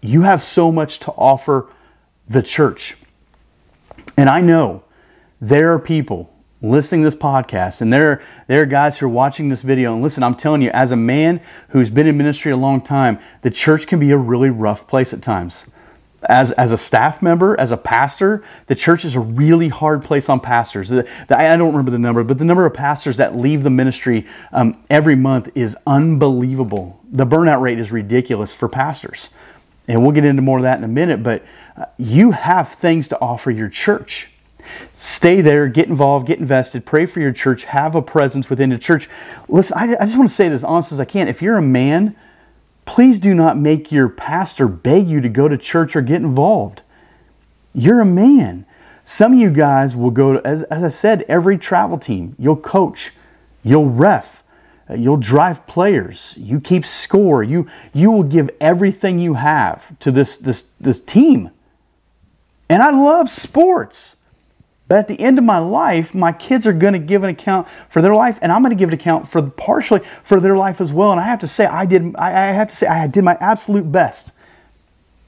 you 0.00 0.22
have 0.22 0.42
so 0.42 0.72
much 0.72 0.98
to 1.00 1.12
offer 1.12 1.68
the 2.28 2.42
church. 2.42 2.96
And 4.16 4.28
I 4.28 4.40
know 4.40 4.84
there 5.40 5.72
are 5.72 5.78
people 5.78 6.32
listening 6.62 7.02
to 7.02 7.06
this 7.06 7.20
podcast 7.20 7.80
and 7.80 7.92
there, 7.92 8.22
there 8.46 8.62
are 8.62 8.66
guys 8.66 8.98
who 8.98 9.06
are 9.06 9.10
watching 9.10 9.48
this 9.48 9.62
video. 9.62 9.94
And 9.94 10.02
listen, 10.02 10.22
I'm 10.22 10.34
telling 10.34 10.62
you, 10.62 10.70
as 10.70 10.92
a 10.92 10.96
man 10.96 11.40
who's 11.70 11.90
been 11.90 12.06
in 12.06 12.16
ministry 12.16 12.52
a 12.52 12.56
long 12.56 12.80
time, 12.80 13.18
the 13.42 13.50
church 13.50 13.86
can 13.86 13.98
be 13.98 14.10
a 14.10 14.16
really 14.16 14.50
rough 14.50 14.86
place 14.86 15.12
at 15.12 15.22
times. 15.22 15.66
As, 16.28 16.52
as 16.52 16.70
a 16.70 16.76
staff 16.76 17.22
member, 17.22 17.58
as 17.58 17.70
a 17.70 17.78
pastor, 17.78 18.44
the 18.66 18.74
church 18.74 19.06
is 19.06 19.16
a 19.16 19.20
really 19.20 19.68
hard 19.68 20.04
place 20.04 20.28
on 20.28 20.38
pastors. 20.38 20.90
The, 20.90 21.08
the, 21.28 21.38
I 21.38 21.56
don't 21.56 21.70
remember 21.70 21.90
the 21.90 21.98
number, 21.98 22.22
but 22.22 22.36
the 22.36 22.44
number 22.44 22.66
of 22.66 22.74
pastors 22.74 23.16
that 23.16 23.36
leave 23.36 23.62
the 23.62 23.70
ministry 23.70 24.26
um, 24.52 24.82
every 24.90 25.16
month 25.16 25.48
is 25.54 25.78
unbelievable. 25.86 27.00
The 27.10 27.24
burnout 27.24 27.62
rate 27.62 27.78
is 27.78 27.90
ridiculous 27.90 28.52
for 28.52 28.68
pastors. 28.68 29.30
And 29.90 30.02
we'll 30.02 30.12
get 30.12 30.24
into 30.24 30.40
more 30.40 30.58
of 30.58 30.62
that 30.62 30.78
in 30.78 30.84
a 30.84 30.88
minute, 30.88 31.20
but 31.20 31.44
uh, 31.76 31.86
you 31.98 32.30
have 32.30 32.68
things 32.68 33.08
to 33.08 33.20
offer 33.20 33.50
your 33.50 33.68
church. 33.68 34.28
Stay 34.92 35.40
there, 35.40 35.66
get 35.66 35.88
involved, 35.88 36.28
get 36.28 36.38
invested, 36.38 36.86
pray 36.86 37.06
for 37.06 37.18
your 37.18 37.32
church, 37.32 37.64
have 37.64 37.96
a 37.96 38.02
presence 38.02 38.48
within 38.48 38.70
the 38.70 38.78
church. 38.78 39.08
Listen, 39.48 39.76
I, 39.76 39.96
I 39.96 40.04
just 40.04 40.16
want 40.16 40.30
to 40.30 40.34
say 40.34 40.48
this 40.48 40.60
as 40.60 40.64
honest 40.64 40.92
as 40.92 41.00
I 41.00 41.04
can. 41.04 41.26
If 41.26 41.42
you're 41.42 41.56
a 41.56 41.62
man, 41.62 42.14
please 42.84 43.18
do 43.18 43.34
not 43.34 43.58
make 43.58 43.90
your 43.90 44.08
pastor 44.08 44.68
beg 44.68 45.08
you 45.08 45.20
to 45.22 45.28
go 45.28 45.48
to 45.48 45.58
church 45.58 45.96
or 45.96 46.02
get 46.02 46.22
involved. 46.22 46.82
You're 47.74 48.00
a 48.00 48.06
man. 48.06 48.66
Some 49.02 49.32
of 49.32 49.40
you 49.40 49.50
guys 49.50 49.96
will 49.96 50.12
go 50.12 50.34
to, 50.34 50.46
as, 50.46 50.62
as 50.64 50.84
I 50.84 50.88
said, 50.88 51.24
every 51.26 51.58
travel 51.58 51.98
team. 51.98 52.36
You'll 52.38 52.54
coach, 52.54 53.10
you'll 53.64 53.90
ref, 53.90 54.44
you'll 54.98 55.16
drive 55.16 55.66
players. 55.66 56.34
You 56.36 56.60
keep 56.60 56.84
score. 56.84 57.42
You, 57.42 57.68
you 57.92 58.10
will 58.10 58.22
give 58.22 58.50
everything 58.60 59.18
you 59.18 59.34
have 59.34 59.98
to 60.00 60.10
this, 60.10 60.36
this, 60.36 60.62
this 60.80 61.00
team. 61.00 61.50
And 62.68 62.82
I 62.82 62.90
love 62.90 63.28
sports. 63.28 64.16
But 64.90 64.98
at 64.98 65.08
the 65.08 65.20
end 65.20 65.38
of 65.38 65.44
my 65.44 65.58
life, 65.58 66.14
my 66.16 66.32
kids 66.32 66.66
are 66.66 66.72
going 66.72 66.94
to 66.94 66.98
give 66.98 67.22
an 67.22 67.30
account 67.30 67.68
for 67.88 68.02
their 68.02 68.12
life, 68.12 68.40
and 68.42 68.50
I'm 68.50 68.60
going 68.60 68.70
to 68.70 68.76
give 68.76 68.88
an 68.88 68.94
account 68.94 69.28
for 69.28 69.40
partially 69.40 70.00
for 70.24 70.40
their 70.40 70.56
life 70.56 70.80
as 70.80 70.92
well. 70.92 71.12
And 71.12 71.20
I 71.20 71.24
have 71.24 71.38
to 71.40 71.48
say, 71.48 71.64
I 71.64 71.86
did. 71.86 72.16
I 72.16 72.30
have 72.30 72.66
to 72.68 72.74
say, 72.74 72.88
I 72.88 73.06
did 73.06 73.22
my 73.22 73.36
absolute 73.40 73.92
best 73.92 74.32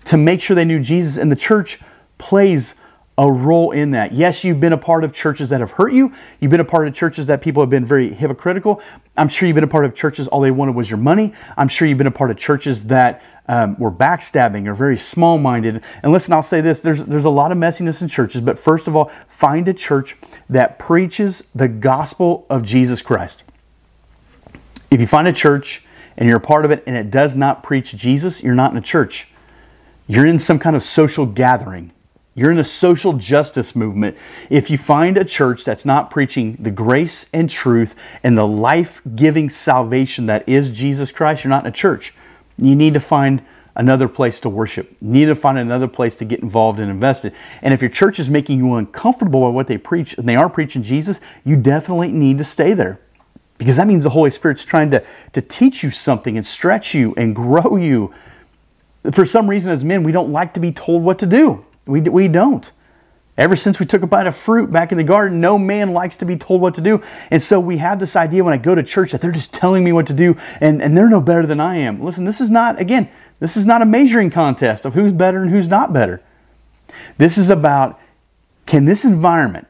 to 0.07 0.17
make 0.17 0.43
sure 0.43 0.57
they 0.57 0.65
knew 0.65 0.81
Jesus. 0.81 1.17
And 1.17 1.31
the 1.31 1.37
church 1.37 1.79
plays 2.19 2.75
a 3.23 3.31
role 3.31 3.71
in 3.71 3.93
that. 3.93 4.13
Yes, 4.13 4.43
you've 4.43 4.59
been 4.59 4.73
a 4.73 4.77
part 4.77 5.05
of 5.05 5.13
churches 5.13 5.51
that 5.51 5.61
have 5.61 5.71
hurt 5.71 5.93
you. 5.93 6.13
You've 6.41 6.51
been 6.51 6.59
a 6.59 6.65
part 6.65 6.89
of 6.89 6.95
churches 6.95 7.29
that 7.29 7.41
people 7.41 7.63
have 7.63 7.71
been 7.71 7.85
very 7.85 8.13
hypocritical. 8.13 8.83
I'm 9.17 9.29
sure 9.29 9.47
you've 9.47 9.55
been 9.55 9.63
a 9.63 9.69
part 9.69 9.85
of 9.85 9.95
churches 9.95 10.27
all 10.27 10.41
they 10.41 10.51
wanted 10.51 10.75
was 10.75 10.91
your 10.91 10.99
money. 10.99 11.33
I'm 11.57 11.69
sure 11.69 11.87
you've 11.87 11.99
been 11.99 12.09
a 12.09 12.11
part 12.11 12.33
of 12.33 12.37
churches 12.37 12.89
that 12.89 13.23
um, 13.47 13.79
were 13.79 13.93
backstabbing 13.93 14.67
or 14.67 14.75
very 14.75 14.99
small 14.99 15.39
minded. 15.39 15.85
And 16.03 16.11
listen, 16.11 16.33
I'll 16.33 16.43
say 16.43 16.61
this 16.61 16.81
there's, 16.81 17.05
there's 17.05 17.25
a 17.25 17.31
lot 17.31 17.53
of 17.53 17.59
messiness 17.59 18.03
in 18.03 18.09
churches, 18.09 18.41
but 18.41 18.59
first 18.59 18.89
of 18.89 18.97
all, 18.97 19.13
find 19.29 19.69
a 19.69 19.75
church 19.75 20.17
that 20.51 20.81
preaches 20.81 21.45
the 21.55 21.69
gospel 21.69 22.45
of 22.51 22.65
Jesus 22.65 23.03
Christ. 23.03 23.45
If 24.91 25.01
you 25.01 25.07
find 25.07 25.29
a 25.29 25.33
church 25.33 25.85
and 26.17 26.29
you're 26.29 26.39
a 26.39 26.41
part 26.41 26.65
of 26.65 26.73
it 26.73 26.83
and 26.89 26.97
it 26.97 27.13
does 27.13 27.37
not 27.37 27.63
preach 27.63 27.97
Jesus, 27.97 28.43
you're 28.43 28.57
not 28.57 28.73
in 28.73 28.79
a 28.79 28.83
church. 28.83 29.29
You're 30.09 30.27
in 30.27 30.41
some 30.41 30.59
kind 30.59 30.75
of 30.75 30.83
social 30.83 31.25
gathering. 31.25 31.93
You're 32.35 32.51
in 32.51 32.59
a 32.59 32.65
social 32.65 33.13
justice 33.13 33.77
movement. 33.77 34.17
If 34.49 34.71
you 34.71 34.79
find 34.79 35.19
a 35.19 35.25
church 35.25 35.65
that's 35.65 35.85
not 35.85 36.11
preaching 36.11 36.57
the 36.59 36.71
grace 36.71 37.27
and 37.33 37.51
truth 37.51 37.95
and 38.23 38.39
the 38.39 38.47
life 38.47 39.03
giving 39.15 39.51
salvation 39.51 40.27
that 40.27 40.49
is 40.49 40.71
Jesus 40.71 41.11
Christ, 41.11 41.45
you're 41.45 41.51
not 41.51 41.65
in 41.65 41.69
a 41.69 41.75
church. 41.75 42.15
You 42.57 42.75
need 42.75 42.95
to 42.95 43.01
find 43.01 43.43
another 43.75 44.09
place 44.09 44.41
to 44.41 44.49
worship. 44.49 44.97
You 45.01 45.09
need 45.09 45.27
to 45.27 45.35
find 45.35 45.59
another 45.59 45.89
place 45.89 46.17
to 46.17 46.25
get 46.25 46.41
involved 46.41 46.81
and 46.81 46.91
invested. 46.91 47.35
And 47.61 47.75
if 47.75 47.83
your 47.83 47.91
church 47.91 48.19
is 48.19 48.31
making 48.31 48.59
you 48.59 48.75
uncomfortable 48.75 49.43
by 49.43 49.49
what 49.49 49.67
they 49.67 49.79
preach 49.79 50.17
and 50.17 50.27
they 50.27 50.37
are 50.37 50.49
preaching 50.49 50.83
Jesus, 50.83 51.21
you 51.45 51.57
definitely 51.57 52.13
need 52.13 52.39
to 52.39 52.45
stay 52.45 52.73
there. 52.73 52.99
Because 53.59 53.77
that 53.77 53.87
means 53.87 54.05
the 54.05 54.11
Holy 54.11 54.31
Spirit's 54.31 54.65
trying 54.65 54.91
to, 54.91 55.05
to 55.33 55.41
teach 55.41 55.83
you 55.83 55.91
something 55.91 56.37
and 56.37 56.47
stretch 56.47 56.95
you 56.95 57.15
and 57.17 57.37
grow 57.37 57.77
you. 57.77 58.13
For 59.11 59.27
some 59.27 59.49
reason, 59.49 59.71
as 59.71 59.85
men, 59.85 60.03
we 60.03 60.13
don't 60.13 60.33
like 60.33 60.55
to 60.55 60.61
be 60.61 60.73
told 60.73 61.03
what 61.03 61.19
to 61.19 61.27
do. 61.27 61.65
We, 61.87 62.01
we 62.01 62.29
don't. 62.29 62.71
Ever 63.39 63.57
since 63.57 63.81
we 63.81 63.87
took 63.87 64.03
a 64.03 64.07
bite 64.07 64.27
of 64.27 64.37
fruit 64.37 64.71
back 64.71 64.93
in 64.93 64.99
the 64.99 65.05
garden, 65.05 65.41
no 65.41 65.57
man 65.57 65.93
likes 65.93 66.17
to 66.17 66.27
be 66.27 66.37
told 66.37 66.61
what 66.61 66.75
to 66.75 66.83
do. 66.83 67.03
And 67.31 67.41
so 67.41 67.59
we 67.59 67.79
have 67.79 67.99
this 67.99 68.15
idea 68.15 68.45
when 68.45 68.53
I 68.53 68.59
go 68.59 68.75
to 68.75 68.83
church 68.83 69.13
that 69.13 69.23
they're 69.23 69.33
just 69.33 69.55
telling 69.55 69.83
me 69.83 69.93
what 69.93 70.07
to 70.09 70.13
do 70.13 70.37
and, 70.61 70.83
and 70.83 70.97
they're 70.97 71.09
no 71.09 71.21
better 71.21 71.47
than 71.47 71.59
I 71.59 71.77
am. 71.77 72.03
Listen, 72.03 72.25
this 72.25 72.41
is 72.41 72.51
not, 72.51 72.79
again, 72.79 73.11
this 73.41 73.57
is 73.57 73.65
not 73.65 73.81
a 73.81 73.87
measuring 73.87 74.31
contest 74.31 74.85
of 74.85 74.95
who's 74.95 75.13
better 75.13 75.43
and 75.43 75.51
who's 75.51 75.67
not 75.67 75.93
better. 75.93 76.23
This 77.17 77.39
is 77.39 77.49
about 77.51 77.99
can 78.67 78.85
this 78.85 79.05
environment 79.05 79.67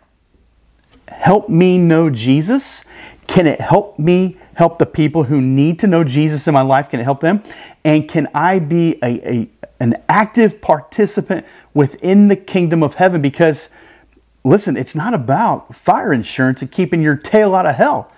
help 1.08 1.48
me 1.48 1.78
know 1.78 2.10
Jesus? 2.10 2.84
Can 3.26 3.46
it 3.46 3.60
help 3.60 3.98
me 3.98 4.36
help 4.56 4.78
the 4.78 4.86
people 4.86 5.24
who 5.24 5.40
need 5.40 5.78
to 5.78 5.86
know 5.86 6.04
Jesus 6.04 6.46
in 6.46 6.52
my 6.52 6.62
life? 6.62 6.90
Can 6.90 7.00
it 7.00 7.04
help 7.04 7.20
them? 7.20 7.42
And 7.84 8.08
can 8.08 8.28
I 8.34 8.58
be 8.58 8.98
a, 9.02 9.28
a 9.28 9.50
an 9.82 9.96
active 10.08 10.60
participant 10.60 11.44
within 11.74 12.28
the 12.28 12.36
kingdom 12.36 12.82
of 12.84 12.94
heaven? 12.94 13.20
Because 13.20 13.68
listen, 14.44 14.76
it's 14.76 14.94
not 14.94 15.12
about 15.12 15.74
fire 15.74 16.12
insurance 16.12 16.62
and 16.62 16.70
keeping 16.70 17.02
your 17.02 17.16
tail 17.16 17.54
out 17.54 17.66
of 17.66 17.74
hell. 17.74 18.10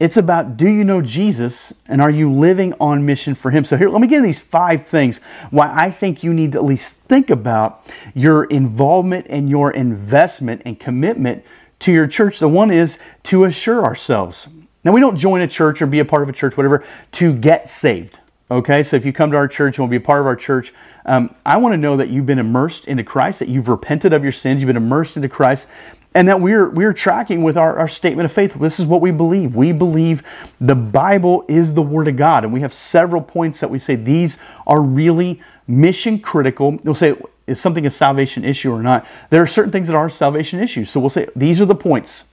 It's 0.00 0.16
about 0.16 0.56
do 0.56 0.68
you 0.68 0.82
know 0.82 1.02
Jesus 1.02 1.74
and 1.86 2.00
are 2.00 2.10
you 2.10 2.32
living 2.32 2.72
on 2.80 3.04
mission 3.04 3.34
for 3.34 3.50
Him? 3.50 3.64
So, 3.64 3.76
here, 3.76 3.88
let 3.88 4.00
me 4.00 4.08
give 4.08 4.22
these 4.22 4.40
five 4.40 4.86
things 4.86 5.18
why 5.50 5.72
I 5.72 5.90
think 5.90 6.24
you 6.24 6.32
need 6.32 6.52
to 6.52 6.58
at 6.58 6.64
least 6.64 6.94
think 6.94 7.30
about 7.30 7.86
your 8.14 8.44
involvement 8.44 9.26
and 9.28 9.48
your 9.48 9.70
investment 9.70 10.62
and 10.64 10.80
commitment 10.80 11.44
to 11.80 11.92
your 11.92 12.06
church. 12.06 12.38
The 12.38 12.48
one 12.48 12.70
is 12.70 12.98
to 13.24 13.44
assure 13.44 13.84
ourselves. 13.84 14.48
Now, 14.82 14.92
we 14.92 15.00
don't 15.00 15.16
join 15.16 15.42
a 15.42 15.48
church 15.48 15.80
or 15.80 15.86
be 15.86 16.00
a 16.00 16.04
part 16.04 16.22
of 16.22 16.28
a 16.28 16.32
church, 16.32 16.56
whatever, 16.56 16.84
to 17.12 17.32
get 17.32 17.68
saved. 17.68 18.18
Okay, 18.50 18.82
so 18.82 18.96
if 18.96 19.06
you 19.06 19.12
come 19.12 19.30
to 19.30 19.36
our 19.36 19.48
church 19.48 19.78
and 19.78 19.84
want 19.84 19.92
to 19.92 19.98
be 19.98 20.02
a 20.02 20.06
part 20.06 20.20
of 20.20 20.26
our 20.26 20.36
church, 20.36 20.74
um, 21.06 21.34
I 21.44 21.58
want 21.58 21.74
to 21.74 21.76
know 21.76 21.96
that 21.96 22.08
you've 22.08 22.26
been 22.26 22.38
immersed 22.38 22.86
into 22.88 23.04
Christ, 23.04 23.38
that 23.40 23.48
you've 23.48 23.68
repented 23.68 24.12
of 24.12 24.22
your 24.22 24.32
sins, 24.32 24.62
you've 24.62 24.68
been 24.68 24.76
immersed 24.76 25.16
into 25.16 25.28
Christ, 25.28 25.68
and 26.14 26.28
that 26.28 26.40
we're 26.40 26.70
we're 26.70 26.92
tracking 26.92 27.42
with 27.42 27.56
our, 27.56 27.76
our 27.76 27.88
statement 27.88 28.24
of 28.24 28.32
faith. 28.32 28.54
This 28.54 28.80
is 28.80 28.86
what 28.86 29.00
we 29.00 29.10
believe. 29.10 29.54
We 29.54 29.72
believe 29.72 30.22
the 30.60 30.74
Bible 30.74 31.44
is 31.48 31.74
the 31.74 31.82
Word 31.82 32.08
of 32.08 32.16
God, 32.16 32.44
and 32.44 32.52
we 32.52 32.60
have 32.60 32.72
several 32.72 33.20
points 33.20 33.60
that 33.60 33.70
we 33.70 33.78
say 33.78 33.96
these 33.96 34.38
are 34.66 34.80
really 34.80 35.42
mission 35.66 36.18
critical. 36.18 36.78
We'll 36.84 36.94
say 36.94 37.16
is 37.46 37.60
something 37.60 37.84
a 37.84 37.90
salvation 37.90 38.44
issue 38.44 38.72
or 38.72 38.82
not. 38.82 39.06
There 39.30 39.42
are 39.42 39.46
certain 39.46 39.72
things 39.72 39.88
that 39.88 39.96
are 39.96 40.08
salvation 40.08 40.60
issues. 40.60 40.90
So 40.90 41.00
we'll 41.00 41.10
say 41.10 41.28
these 41.36 41.60
are 41.60 41.66
the 41.66 41.74
points. 41.74 42.24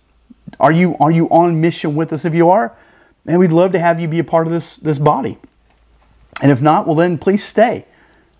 Are 0.60 0.72
you 0.72 0.96
are 1.00 1.12
you 1.12 1.28
on 1.30 1.60
mission 1.60 1.96
with 1.96 2.14
us? 2.14 2.26
If 2.26 2.34
you 2.34 2.50
are, 2.50 2.76
and 3.26 3.40
we'd 3.40 3.52
love 3.52 3.72
to 3.74 3.80
have 3.80 4.00
you 4.00 4.08
be 4.08 4.20
a 4.20 4.24
part 4.24 4.48
of 4.48 4.54
this 4.54 4.78
this 4.78 4.98
body. 4.98 5.38
And 6.42 6.52
if 6.52 6.62
not, 6.62 6.88
well 6.88 6.96
then 6.96 7.18
please 7.18 7.44
stay, 7.44 7.86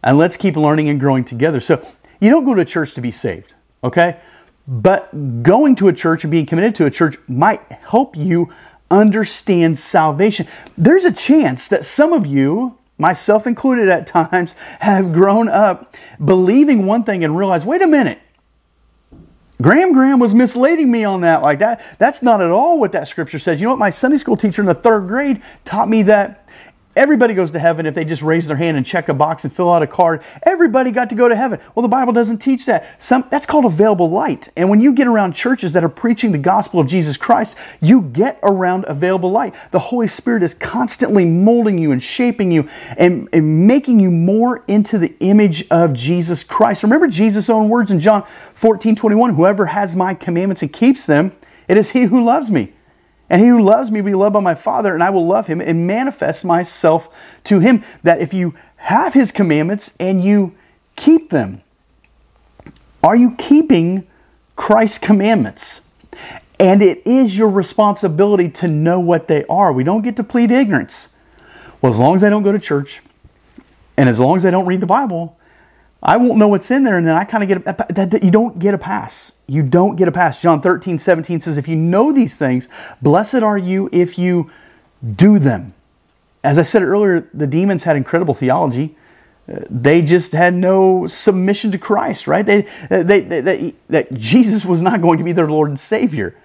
and 0.04 0.18
let's 0.18 0.38
keep 0.38 0.56
learning 0.56 0.90
and 0.90 1.00
growing 1.00 1.24
together. 1.24 1.60
So 1.60 1.86
you 2.20 2.30
don't 2.30 2.46
go 2.46 2.54
to 2.54 2.66
church 2.66 2.94
to 2.96 3.02
be 3.02 3.12
saved, 3.12 3.54
okay? 3.84 4.20
But 4.68 5.44
going 5.44 5.76
to 5.78 5.88
a 5.88 5.94
church 5.94 6.24
and 6.24 6.32
being 6.32 6.46
committed 6.46 6.76
to 6.76 6.86
a 6.86 6.92
church 6.92 7.18
might 7.28 7.62
help 7.72 8.16
you 8.16 8.54
understand 8.90 9.80
salvation. 9.80 10.48
There's 10.78 11.06
a 11.06 11.12
chance 11.12 11.68
that 11.70 11.86
some 11.86 12.14
of 12.14 12.26
you 12.26 12.78
myself 13.02 13.48
included 13.48 13.90
at 13.90 14.08
times, 14.08 14.54
have 14.80 15.12
grown 15.12 15.50
up 15.50 15.98
believing 16.24 16.86
one 16.86 17.04
thing 17.04 17.24
and 17.24 17.36
realized, 17.36 17.66
wait 17.66 17.82
a 17.82 17.88
minute, 17.88 18.20
Graham 19.62 19.94
Graham 19.94 20.20
was 20.20 20.34
misleading 20.34 20.90
me 20.90 21.04
on 21.04 21.22
that 21.22 21.44
like 21.44 21.60
that. 21.60 21.84
That's 22.00 22.24
not 22.24 22.42
at 22.42 22.50
all 22.50 22.80
what 22.80 22.94
that 22.94 23.08
scripture 23.08 23.38
says. 23.38 23.62
You 23.62 23.66
know 23.66 23.72
what? 23.72 23.80
My 23.80 23.92
Sunday 23.92 24.18
school 24.18 24.36
teacher 24.36 24.62
in 24.62 24.66
the 24.66 24.74
third 24.74 25.08
grade 25.08 25.44
taught 25.66 25.88
me 25.88 26.02
that 26.04 26.41
Everybody 26.94 27.34
goes 27.34 27.52
to 27.52 27.60
heaven 27.60 27.86
if 27.86 27.96
they 27.96 28.04
just 28.04 28.22
raise 28.22 28.48
their 28.48 28.58
hand 28.58 28.76
and 28.76 28.86
check 28.86 29.08
a 29.08 29.14
box 29.14 29.46
and 29.46 29.54
fill 29.54 29.72
out 29.72 29.82
a 29.82 29.88
card. 29.88 30.22
Everybody 30.44 30.92
got 30.92 31.10
to 31.10 31.16
go 31.16 31.30
to 31.30 31.36
heaven. 31.36 31.60
Well, 31.74 31.82
the 31.82 31.88
Bible 31.88 32.12
doesn't 32.12 32.40
teach 32.40 32.66
that. 32.66 33.02
Some, 33.02 33.26
that's 33.30 33.46
called 33.46 33.64
available 33.64 34.10
light. 34.10 34.50
And 34.58 34.70
when 34.70 34.82
you 34.82 34.92
get 34.92 35.08
around 35.08 35.32
churches 35.32 35.72
that 35.72 35.86
are 35.86 35.90
preaching 35.90 36.34
the 36.34 36.38
gospel 36.38 36.82
of 36.82 36.88
Jesus 36.88 37.16
Christ, 37.16 37.56
you 37.80 38.02
get 38.02 38.40
around 38.44 38.84
available 38.90 39.32
light. 39.32 39.56
The 39.72 39.80
Holy 39.80 40.10
Spirit 40.10 40.44
is 40.44 40.54
constantly 40.54 41.24
molding 41.24 41.78
you 41.78 41.94
and 41.94 42.04
shaping 42.04 42.52
you 42.52 42.70
and, 42.98 43.30
and 43.32 43.68
making 43.68 44.02
you 44.02 44.12
more 44.12 44.66
into 44.68 44.98
the 44.98 45.16
image 45.22 45.66
of 45.72 45.94
Jesus 45.94 46.44
Christ. 46.44 46.84
Remember 46.84 47.08
Jesus' 47.08 47.50
own 47.50 47.70
words 47.70 47.92
in 47.92 48.02
John 48.02 48.26
14 48.56 48.96
21 48.96 49.36
Whoever 49.36 49.68
has 49.68 49.96
my 49.96 50.14
commandments 50.14 50.62
and 50.62 50.74
keeps 50.74 51.06
them, 51.06 51.32
it 51.70 51.78
is 51.78 51.92
he 51.92 52.04
who 52.04 52.22
loves 52.22 52.52
me. 52.52 52.74
And 53.32 53.42
he 53.42 53.48
who 53.48 53.62
loves 53.62 53.90
me 53.90 54.02
will 54.02 54.12
be 54.12 54.14
loved 54.14 54.34
by 54.34 54.42
my 54.42 54.56
Father, 54.56 54.94
and 54.94 55.02
I 55.02 55.10
will 55.10 55.26
love 55.26 55.48
him 55.48 55.62
and 55.62 55.88
manifest 55.88 56.44
myself 56.44 57.08
to 57.46 57.60
him. 57.60 57.86
That 58.04 58.20
if 58.20 58.34
you 58.34 58.56
have 58.76 59.14
his 59.14 59.32
commandments 59.32 59.94
and 60.02 60.22
you 60.22 60.54
keep 60.98 61.30
them, 61.30 61.62
are 63.02 63.16
you 63.16 63.34
keeping 63.38 64.06
Christ's 64.58 64.98
commandments? 64.98 65.80
And 66.60 66.82
it 66.82 67.08
is 67.08 67.38
your 67.38 67.50
responsibility 67.50 68.50
to 68.50 68.68
know 68.68 69.00
what 69.00 69.30
they 69.30 69.46
are. 69.46 69.72
We 69.72 69.86
don't 69.86 70.02
get 70.02 70.18
to 70.18 70.26
plead 70.26 70.52
ignorance. 70.52 71.08
Well, 71.82 71.94
as 71.94 72.00
long 72.00 72.16
as 72.16 72.26
I 72.26 72.30
don't 72.30 72.44
go 72.44 72.52
to 72.52 72.60
church 72.60 73.02
and 73.96 74.10
as 74.10 74.20
long 74.20 74.36
as 74.36 74.46
I 74.46 74.52
don't 74.52 74.66
read 74.66 74.82
the 74.82 74.86
Bible, 74.86 75.40
I 76.04 76.18
won't 76.18 76.38
know 76.38 76.48
what's 76.48 76.72
in 76.72 76.84
there, 76.84 76.98
and 76.98 77.06
then 77.06 77.16
I 77.16 77.24
kind 77.24 77.44
of 77.44 77.48
get 77.48 77.80
a, 77.80 77.94
that, 77.94 78.24
you 78.24 78.32
don't 78.32 78.58
get 78.58 78.74
a 78.74 78.78
pass. 78.78 79.34
You 79.48 79.62
don't 79.62 79.96
get 79.96 80.08
a 80.08 80.12
pass. 80.12 80.42
John 80.42 80.62
13, 80.62 80.98
17 80.98 81.42
says, 81.42 81.58
If 81.58 81.68
you 81.68 81.76
know 81.76 82.12
these 82.12 82.38
things, 82.38 82.68
blessed 83.02 83.36
are 83.36 83.58
you 83.58 83.90
if 83.92 84.18
you 84.18 84.50
do 85.16 85.38
them. 85.38 85.74
As 86.44 86.58
I 86.58 86.64
said 86.64 86.82
earlier, 86.82 87.30
the 87.34 87.46
demons 87.46 87.84
had 87.84 87.96
incredible 87.96 88.34
theology. 88.34 88.96
Uh, 89.52 89.60
they 89.70 90.02
just 90.02 90.32
had 90.32 90.56
no 90.56 91.06
submission 91.06 91.72
to 91.72 91.78
Christ, 91.78 92.26
right? 92.28 92.46
They, 92.46 92.62
they, 92.90 93.20
they, 93.20 93.42
they, 93.42 93.76
that 93.90 94.12
Jesus 94.14 94.66
was 94.66 94.82
not 94.82 95.02
going 95.02 95.20
to 95.20 95.24
be 95.24 95.34
their 95.34 95.50
Lord 95.50 95.70
and 95.70 95.80
Savior. 95.80 96.36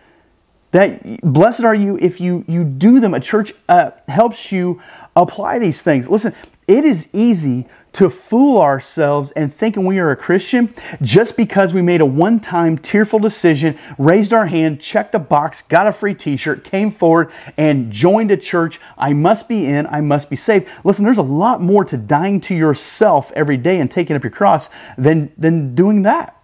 That 0.72 1.22
blessed 1.22 1.64
are 1.64 1.75
you 1.75 1.96
if 1.98 2.20
you 2.20 2.44
you 2.46 2.64
do 2.64 3.00
them. 3.00 3.14
A 3.14 3.20
church 3.20 3.54
uh, 3.68 3.92
helps 4.08 4.52
you 4.52 4.82
apply 5.14 5.58
these 5.58 5.82
things. 5.82 6.08
Listen, 6.08 6.34
it 6.68 6.85
is 6.85 7.08
easy 7.12 7.66
to 7.92 8.11
fool 8.11 8.61
ourselves 8.61 9.30
and 9.32 9.54
thinking 9.54 9.87
we 9.87 10.00
are 10.00 10.11
a 10.11 10.16
Christian 10.16 10.75
just 11.00 11.37
because 11.37 11.73
we 11.73 11.80
made 11.80 12.00
a 12.00 12.06
one 12.06 12.40
time 12.40 12.76
tearful 12.76 13.20
decision, 13.20 13.78
raised 13.99 14.32
our 14.32 14.46
hand, 14.46 14.80
checked 14.80 15.14
a 15.14 15.18
box, 15.20 15.62
got 15.62 15.87
a 15.87 15.92
free 15.92 16.14
t 16.14 16.37
shirt, 16.37 16.64
came 16.64 16.90
forward, 16.90 17.30
and 17.56 17.92
joined 17.92 18.32
a 18.32 18.37
church. 18.37 18.80
I 18.99 19.12
must 19.12 19.49
be 19.49 19.66
in, 19.66 19.87
I 19.87 20.00
must 20.00 20.28
be 20.28 20.37
saved. 20.37 20.68
Listen, 20.82 21.04
there's 21.04 21.18
a 21.18 21.23
lot 21.23 21.62
more 21.62 21.85
to 21.85 21.96
dying 21.96 22.40
to 22.42 22.54
yourself 22.54 23.30
every 23.37 23.56
day 23.56 23.78
and 23.78 23.88
taking 23.88 24.16
up 24.16 24.25
your 24.25 24.32
cross 24.32 24.68
than, 24.99 25.32
than 25.38 25.75
doing 25.76 26.02
that. 26.02 26.37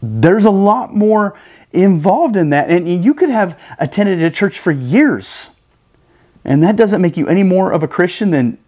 There's 0.00 0.44
a 0.44 0.50
lot 0.50 0.94
more 0.94 1.36
involved 1.72 2.36
in 2.36 2.50
that. 2.50 2.70
And 2.70 3.04
you 3.04 3.12
could 3.12 3.30
have 3.30 3.60
attended 3.78 4.22
a 4.22 4.30
church 4.30 4.58
for 4.58 4.70
years. 4.70 5.50
And 6.44 6.62
that 6.62 6.76
doesn't 6.76 7.02
make 7.02 7.16
you 7.16 7.26
any 7.26 7.42
more 7.42 7.72
of 7.72 7.82
a 7.82 7.88
Christian 7.88 8.30
than 8.30 8.58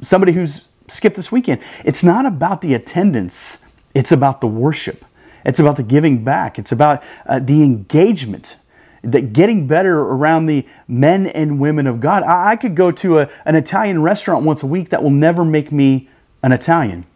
somebody 0.00 0.32
who's 0.32 0.68
skipped 0.88 1.16
this 1.16 1.32
weekend. 1.32 1.60
It's 1.84 2.04
not 2.04 2.26
about 2.26 2.60
the 2.60 2.74
attendance, 2.74 3.58
it's 3.94 4.12
about 4.12 4.40
the 4.40 4.46
worship. 4.46 5.04
It's 5.44 5.60
about 5.60 5.76
the 5.76 5.84
giving 5.84 6.24
back. 6.24 6.58
It's 6.58 6.72
about 6.72 7.04
uh, 7.24 7.38
the 7.38 7.62
engagement, 7.62 8.56
that 9.02 9.32
getting 9.32 9.68
better 9.68 10.00
around 10.00 10.46
the 10.46 10.66
men 10.88 11.28
and 11.28 11.60
women 11.60 11.86
of 11.86 12.00
God. 12.00 12.24
I, 12.24 12.50
I 12.50 12.56
could 12.56 12.74
go 12.74 12.90
to 12.90 13.20
a, 13.20 13.30
an 13.44 13.54
Italian 13.54 14.02
restaurant 14.02 14.44
once 14.44 14.64
a 14.64 14.66
week 14.66 14.88
that 14.90 15.04
will 15.04 15.10
never 15.10 15.44
make 15.44 15.70
me 15.70 16.08
an 16.42 16.50
Italian. 16.50 17.06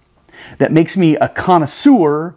That 0.58 0.70
makes 0.70 0.96
me 0.96 1.16
a 1.16 1.28
connoisseur 1.28 2.36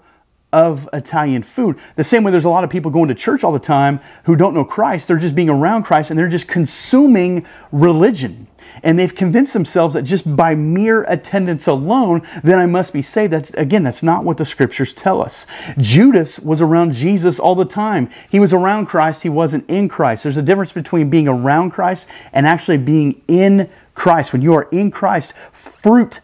of 0.53 0.88
Italian 0.93 1.41
food. 1.41 1.77
The 1.95 2.03
same 2.03 2.24
way 2.24 2.31
there's 2.31 2.45
a 2.45 2.50
lot 2.50 2.63
of 2.63 2.69
people 2.69 2.91
going 2.91 3.10
to 3.10 3.15
church 3.15 3.43
all 3.43 3.51
the 3.51 3.60
time 3.60 4.00
who 4.25 4.36
don't 4.36 4.53
know 4.53 4.63
Christ. 4.63 5.07
They're 5.07 5.17
just 5.17 5.36
being 5.36 5.50
around 5.50 5.83
Christ 5.83 6.12
and 6.12 6.17
they're 6.17 6.29
just 6.29 6.48
consuming 6.48 7.45
religion. 7.72 8.48
And 8.83 8.98
they've 8.98 9.13
convinced 9.13 9.53
themselves 9.53 9.93
that 9.93 10.03
just 10.03 10.36
by 10.36 10.55
mere 10.55 11.03
attendance 11.03 11.67
alone, 11.67 12.22
then 12.43 12.60
I 12.60 12.65
must 12.65 12.93
be 12.93 13.01
saved. 13.01 13.33
That's 13.33 13.51
again, 13.55 13.83
that's 13.83 14.03
not 14.03 14.24
what 14.24 14.38
the 14.38 14.45
scriptures 14.45 14.93
tell 14.93 15.22
us. 15.22 15.45
Judas 15.77 16.39
was 16.39 16.62
around 16.62 16.93
Jesus 16.93 17.39
all 17.39 17.55
the 17.55 17.65
time. 17.65 18.10
He 18.29 18.39
was 18.39 18.53
around 18.53 18.86
Christ, 18.86 19.24
he 19.24 19.29
wasn't 19.29 19.69
in 19.69 19.89
Christ. 19.89 20.24
There's 20.24 20.38
a 20.38 20.41
difference 20.41 20.72
between 20.72 21.10
being 21.10 21.27
around 21.27 21.72
Christ 21.72 22.07
and 22.31 22.48
actually 22.48 22.77
being 22.77 23.22
in 23.27 23.69
Christ. 23.95 24.33
When 24.33 24.41
you 24.41 24.53
are 24.53 24.69
in 24.72 24.91
Christ, 24.91 25.33
fruit 25.51 26.19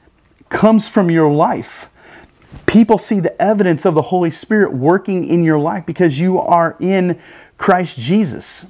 comes 0.49 0.87
from 0.87 1.09
your 1.09 1.31
life. 1.31 1.89
People 2.65 2.97
see 2.97 3.19
the 3.19 3.39
evidence 3.41 3.85
of 3.85 3.93
the 3.93 4.01
Holy 4.01 4.29
Spirit 4.29 4.73
working 4.73 5.27
in 5.27 5.43
your 5.43 5.59
life 5.59 5.85
because 5.85 6.19
you 6.19 6.39
are 6.39 6.75
in 6.79 7.19
Christ 7.57 7.97
Jesus. 7.97 8.65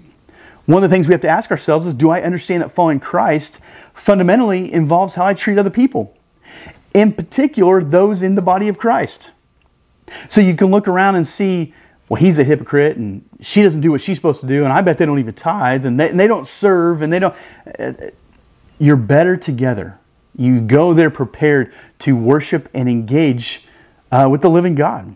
One 0.65 0.83
of 0.83 0.89
the 0.89 0.93
things 0.93 1.07
we 1.07 1.13
have 1.13 1.21
to 1.21 1.29
ask 1.29 1.49
ourselves 1.51 1.87
is 1.87 1.93
do 1.93 2.09
I 2.09 2.21
understand 2.21 2.61
that 2.61 2.69
following 2.69 2.99
Christ 2.99 3.59
fundamentally 3.93 4.71
involves 4.71 5.15
how 5.15 5.25
I 5.25 5.33
treat 5.33 5.57
other 5.57 5.69
people? 5.69 6.15
In 6.93 7.13
particular, 7.13 7.83
those 7.83 8.21
in 8.21 8.35
the 8.35 8.41
body 8.41 8.67
of 8.67 8.77
Christ. 8.77 9.29
So 10.27 10.41
you 10.41 10.55
can 10.55 10.67
look 10.67 10.87
around 10.87 11.15
and 11.15 11.27
see, 11.27 11.73
well, 12.07 12.19
he's 12.21 12.39
a 12.39 12.43
hypocrite 12.43 12.97
and 12.97 13.27
she 13.41 13.61
doesn't 13.61 13.81
do 13.81 13.91
what 13.91 14.01
she's 14.01 14.17
supposed 14.17 14.41
to 14.41 14.47
do, 14.47 14.63
and 14.63 14.73
I 14.73 14.81
bet 14.81 14.97
they 14.97 15.05
don't 15.05 15.19
even 15.19 15.33
tithe 15.33 15.85
and 15.85 15.99
they, 15.99 16.09
and 16.09 16.19
they 16.19 16.27
don't 16.27 16.47
serve 16.47 17.01
and 17.01 17.11
they 17.11 17.19
don't. 17.19 17.35
Uh, 17.77 17.93
you're 18.79 18.95
better 18.95 19.37
together. 19.37 19.99
You 20.35 20.61
go 20.61 20.93
there 20.93 21.09
prepared 21.09 21.73
to 21.99 22.15
worship 22.15 22.69
and 22.73 22.89
engage 22.89 23.67
uh, 24.11 24.27
with 24.29 24.41
the 24.41 24.49
living 24.49 24.75
God. 24.75 25.15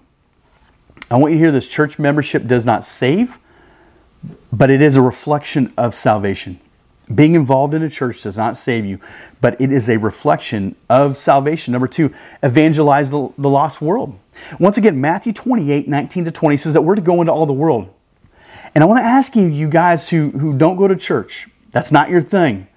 I 1.09 1.17
want 1.17 1.33
you 1.33 1.39
to 1.39 1.43
hear 1.43 1.51
this 1.51 1.67
church 1.67 1.99
membership 1.99 2.47
does 2.47 2.65
not 2.65 2.83
save, 2.83 3.37
but 4.51 4.69
it 4.69 4.81
is 4.81 4.95
a 4.95 5.01
reflection 5.01 5.73
of 5.77 5.93
salvation. 5.93 6.59
Being 7.13 7.35
involved 7.35 7.73
in 7.73 7.83
a 7.83 7.89
church 7.89 8.23
does 8.23 8.37
not 8.37 8.55
save 8.55 8.85
you, 8.85 8.99
but 9.41 9.59
it 9.59 9.71
is 9.71 9.89
a 9.89 9.97
reflection 9.97 10.75
of 10.89 11.17
salvation. 11.17 11.73
Number 11.73 11.87
two, 11.87 12.13
evangelize 12.41 13.11
the, 13.11 13.29
the 13.37 13.49
lost 13.49 13.81
world. 13.81 14.17
Once 14.59 14.77
again, 14.77 14.99
Matthew 15.01 15.33
28 15.33 15.87
19 15.87 16.25
to 16.25 16.31
20 16.31 16.57
says 16.57 16.73
that 16.73 16.81
we're 16.81 16.95
to 16.95 17.01
go 17.01 17.21
into 17.21 17.33
all 17.33 17.45
the 17.45 17.53
world. 17.53 17.93
And 18.73 18.83
I 18.83 18.87
want 18.87 18.99
to 18.99 19.05
ask 19.05 19.35
you, 19.35 19.45
you 19.45 19.67
guys 19.67 20.09
who, 20.09 20.31
who 20.31 20.57
don't 20.57 20.77
go 20.77 20.87
to 20.87 20.95
church, 20.95 21.47
that's 21.71 21.91
not 21.91 22.09
your 22.09 22.21
thing. 22.21 22.67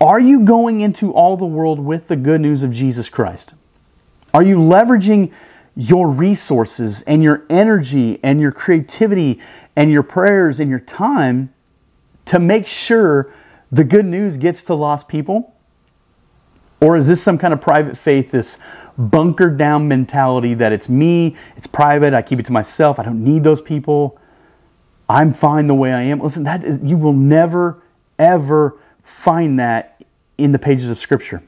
Are 0.00 0.18
you 0.18 0.40
going 0.40 0.80
into 0.80 1.12
all 1.12 1.36
the 1.36 1.46
world 1.46 1.78
with 1.78 2.08
the 2.08 2.16
good 2.16 2.40
news 2.40 2.62
of 2.62 2.72
Jesus 2.72 3.08
Christ? 3.08 3.52
Are 4.32 4.42
you 4.42 4.56
leveraging 4.56 5.32
your 5.76 6.08
resources 6.08 7.02
and 7.02 7.22
your 7.22 7.44
energy 7.48 8.20
and 8.22 8.40
your 8.40 8.52
creativity 8.52 9.40
and 9.76 9.90
your 9.90 10.02
prayers 10.02 10.60
and 10.60 10.68
your 10.68 10.80
time 10.80 11.52
to 12.26 12.38
make 12.38 12.66
sure 12.66 13.32
the 13.72 13.84
good 13.84 14.04
news 14.04 14.36
gets 14.36 14.62
to 14.64 14.74
lost 14.74 15.08
people? 15.08 15.54
Or 16.80 16.96
is 16.96 17.08
this 17.08 17.22
some 17.22 17.38
kind 17.38 17.52
of 17.52 17.60
private 17.60 17.96
faith, 17.96 18.30
this 18.30 18.58
bunkered 18.96 19.56
down 19.56 19.86
mentality 19.88 20.54
that 20.54 20.72
it's 20.72 20.88
me, 20.88 21.36
it's 21.56 21.66
private, 21.66 22.14
I 22.14 22.22
keep 22.22 22.38
it 22.38 22.46
to 22.46 22.52
myself, 22.52 22.98
I 22.98 23.04
don't 23.04 23.22
need 23.22 23.44
those 23.44 23.60
people, 23.60 24.18
I'm 25.08 25.32
fine 25.34 25.66
the 25.66 25.74
way 25.74 25.92
I 25.92 26.02
am? 26.02 26.20
Listen, 26.20 26.44
that 26.44 26.64
is, 26.64 26.78
you 26.82 26.96
will 26.96 27.12
never, 27.12 27.82
ever 28.18 28.78
find 29.02 29.58
that 29.58 30.02
in 30.38 30.52
the 30.52 30.58
pages 30.58 30.88
of 30.88 30.98
Scripture. 30.98 31.42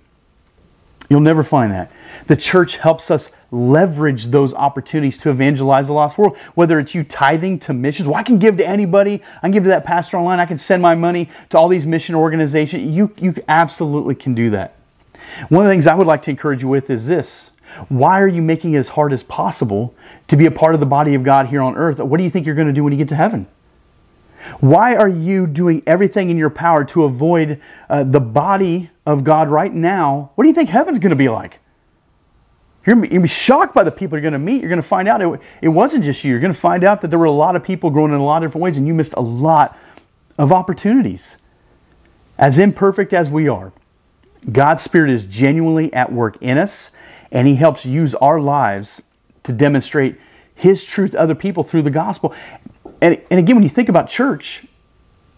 You'll 1.09 1.21
never 1.21 1.43
find 1.43 1.73
that. 1.73 1.91
The 2.27 2.37
church 2.37 2.77
helps 2.77 3.11
us 3.11 3.31
leverage 3.51 4.27
those 4.27 4.55
opportunities 4.55 5.19
to 5.19 5.31
evangelize 5.31 5.89
the 5.89 5.93
lost 5.93 6.17
world. 6.17 6.37
Whether 6.55 6.79
it's 6.79 6.95
you 6.95 7.05
tithing 7.05 7.59
to 7.61 7.73
missions, 7.73 8.09
well, 8.09 8.17
I 8.17 8.23
can 8.23 8.39
give 8.39 8.57
to 8.59 8.67
anybody. 8.67 9.23
I 9.39 9.41
can 9.41 9.51
give 9.51 9.65
to 9.65 9.69
that 9.71 9.85
pastor 9.85 10.17
online. 10.17 10.41
I 10.41 10.47
can 10.47 10.59
send 10.59 10.81
my 10.81 10.95
money 10.95 11.29
to 11.51 11.59
all 11.59 11.69
these 11.69 11.87
mission 11.87 12.15
organizations. 12.15 12.95
You, 12.95 13.13
you 13.19 13.35
absolutely 13.49 14.15
can 14.15 14.35
do 14.35 14.51
that. 14.51 14.77
One 15.49 15.65
of 15.65 15.69
the 15.69 15.73
things 15.73 15.87
I 15.87 15.95
would 15.95 16.07
like 16.07 16.23
to 16.23 16.31
encourage 16.31 16.63
you 16.63 16.69
with 16.69 16.89
is 16.91 17.07
this. 17.07 17.51
Why 17.89 18.21
are 18.21 18.29
you 18.29 18.43
making 18.43 18.75
it 18.75 18.79
as 18.79 18.89
hard 18.91 19.13
as 19.13 19.23
possible 19.23 19.95
to 20.29 20.37
be 20.37 20.47
a 20.47 20.51
part 20.51 20.75
of 20.75 20.81
the 20.81 20.87
body 20.87 21.15
of 21.15 21.23
God 21.23 21.47
here 21.47 21.63
on 21.63 21.77
earth? 21.77 21.99
What 21.99 22.19
do 22.19 22.25
you 22.25 22.31
think 22.31 22.47
you're 22.47 22.55
going 22.55 22.69
to 22.69 22.73
do 22.73 22.85
when 22.85 22.93
you 22.93 22.99
get 22.99 23.09
to 23.09 23.17
heaven? 23.17 23.47
Why 24.61 24.95
are 24.95 25.09
you 25.09 25.47
doing 25.47 25.83
everything 25.87 26.31
in 26.31 26.37
your 26.37 26.51
power 26.51 26.85
to 26.87 27.05
avoid 27.05 27.61
uh, 27.89 28.05
the 28.05 28.21
body 28.21 28.91
of 29.07 29.25
God 29.25 29.49
right 29.49 29.73
now? 29.73 30.33
What 30.35 30.45
do 30.45 30.49
you 30.49 30.55
think 30.55 30.69
heaven's 30.69 30.99
going 30.99 31.11
to 31.11 31.17
be 31.17 31.29
like? 31.29 31.61
You're 32.85 32.97
going 32.97 33.09
to 33.09 33.21
be 33.21 33.29
shocked 33.29 33.75
by 33.75 33.85
the 33.85 33.93
people 33.93 34.19
you're 34.19 34.23
going 34.23 34.33
to 34.33 34.39
meet. 34.39 34.61
You're 34.61 34.69
going 34.69 34.83
to 34.83 34.87
find 34.87 35.07
out 35.07 35.23
it, 35.23 35.41
it 35.61 35.69
wasn't 35.69 36.05
just 36.05 36.25
you. 36.25 36.33
You're 36.33 36.41
going 36.41 36.53
to 36.53 36.59
find 36.59 36.83
out 36.83 37.01
that 37.03 37.09
there 37.09 37.19
were 37.19 37.27
a 37.27 37.31
lot 37.31 37.55
of 37.55 37.63
people 37.63 37.91
growing 37.91 38.13
in 38.13 38.19
a 38.19 38.25
lot 38.25 38.43
of 38.43 38.49
different 38.49 38.63
ways, 38.63 38.77
and 38.77 38.87
you 38.87 38.95
missed 38.95 39.15
a 39.15 39.21
lot 39.21 39.79
of 40.37 40.51
opportunities. 40.51 41.37
As 42.39 42.59
imperfect 42.59 43.13
as 43.13 43.31
we 43.31 43.49
are, 43.49 43.73
God's 44.51 44.83
Spirit 44.83 45.11
is 45.11 45.23
genuinely 45.23 45.93
at 45.93 46.13
work 46.13 46.37
in 46.41 46.59
us, 46.59 46.91
and 47.31 47.47
He 47.47 47.55
helps 47.55 47.87
use 47.87 48.17
our 48.17 48.41
lives 48.41 49.01
to 49.45 49.53
demonstrate 49.53 50.19
His 50.53 50.83
truth 50.83 51.13
to 51.13 51.21
other 51.21 51.37
people 51.37 51.63
through 51.63 51.83
the 51.83 51.91
gospel. 51.91 52.35
And, 53.03 53.21
and 53.31 53.41
again, 53.41 53.57
when 53.57 53.65
you 53.65 53.69
think 53.69 53.89
about 53.89 54.09
church, 54.09 54.65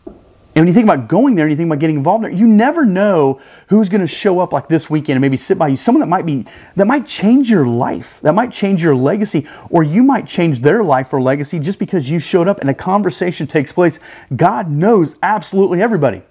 and 0.07 0.63
when 0.63 0.69
you 0.69 0.75
think 0.75 0.85
about 0.85 1.09
going 1.09 1.35
there 1.35 1.47
and 1.47 1.51
you 1.51 1.57
think 1.57 1.67
about 1.67 1.81
getting 1.81 1.97
involved 1.97 2.23
there, 2.23 2.31
you 2.31 2.47
never 2.47 2.85
know 2.85 3.41
who's 3.69 3.89
going 3.89 4.03
to 4.03 4.07
show 4.07 4.39
up 4.39 4.53
like 4.53 4.69
this 4.69 4.89
weekend 4.89 5.17
and 5.17 5.21
maybe 5.21 5.37
sit 5.37 5.59
by 5.59 5.67
you. 5.67 5.77
Someone 5.77 5.99
that 5.99 6.07
might 6.07 6.25
be 6.25 6.47
that 6.77 6.87
might 6.87 7.09
change 7.09 7.51
your 7.51 7.67
life, 7.67 8.21
that 8.21 8.35
might 8.35 8.53
change 8.53 8.81
your 8.81 8.95
legacy, 8.95 9.49
or 9.71 9.83
you 9.83 10.05
might 10.05 10.29
change 10.29 10.61
their 10.61 10.85
life 10.85 11.13
or 11.13 11.21
legacy 11.21 11.59
just 11.59 11.81
because 11.81 12.09
you 12.09 12.21
showed 12.21 12.47
up 12.47 12.61
and 12.61 12.71
a 12.71 12.75
conversation 12.75 13.49
takes 13.49 13.73
place. 13.73 13.99
God 14.37 14.71
knows 14.71 15.17
absolutely 15.25 15.83
everybody. 15.83 16.23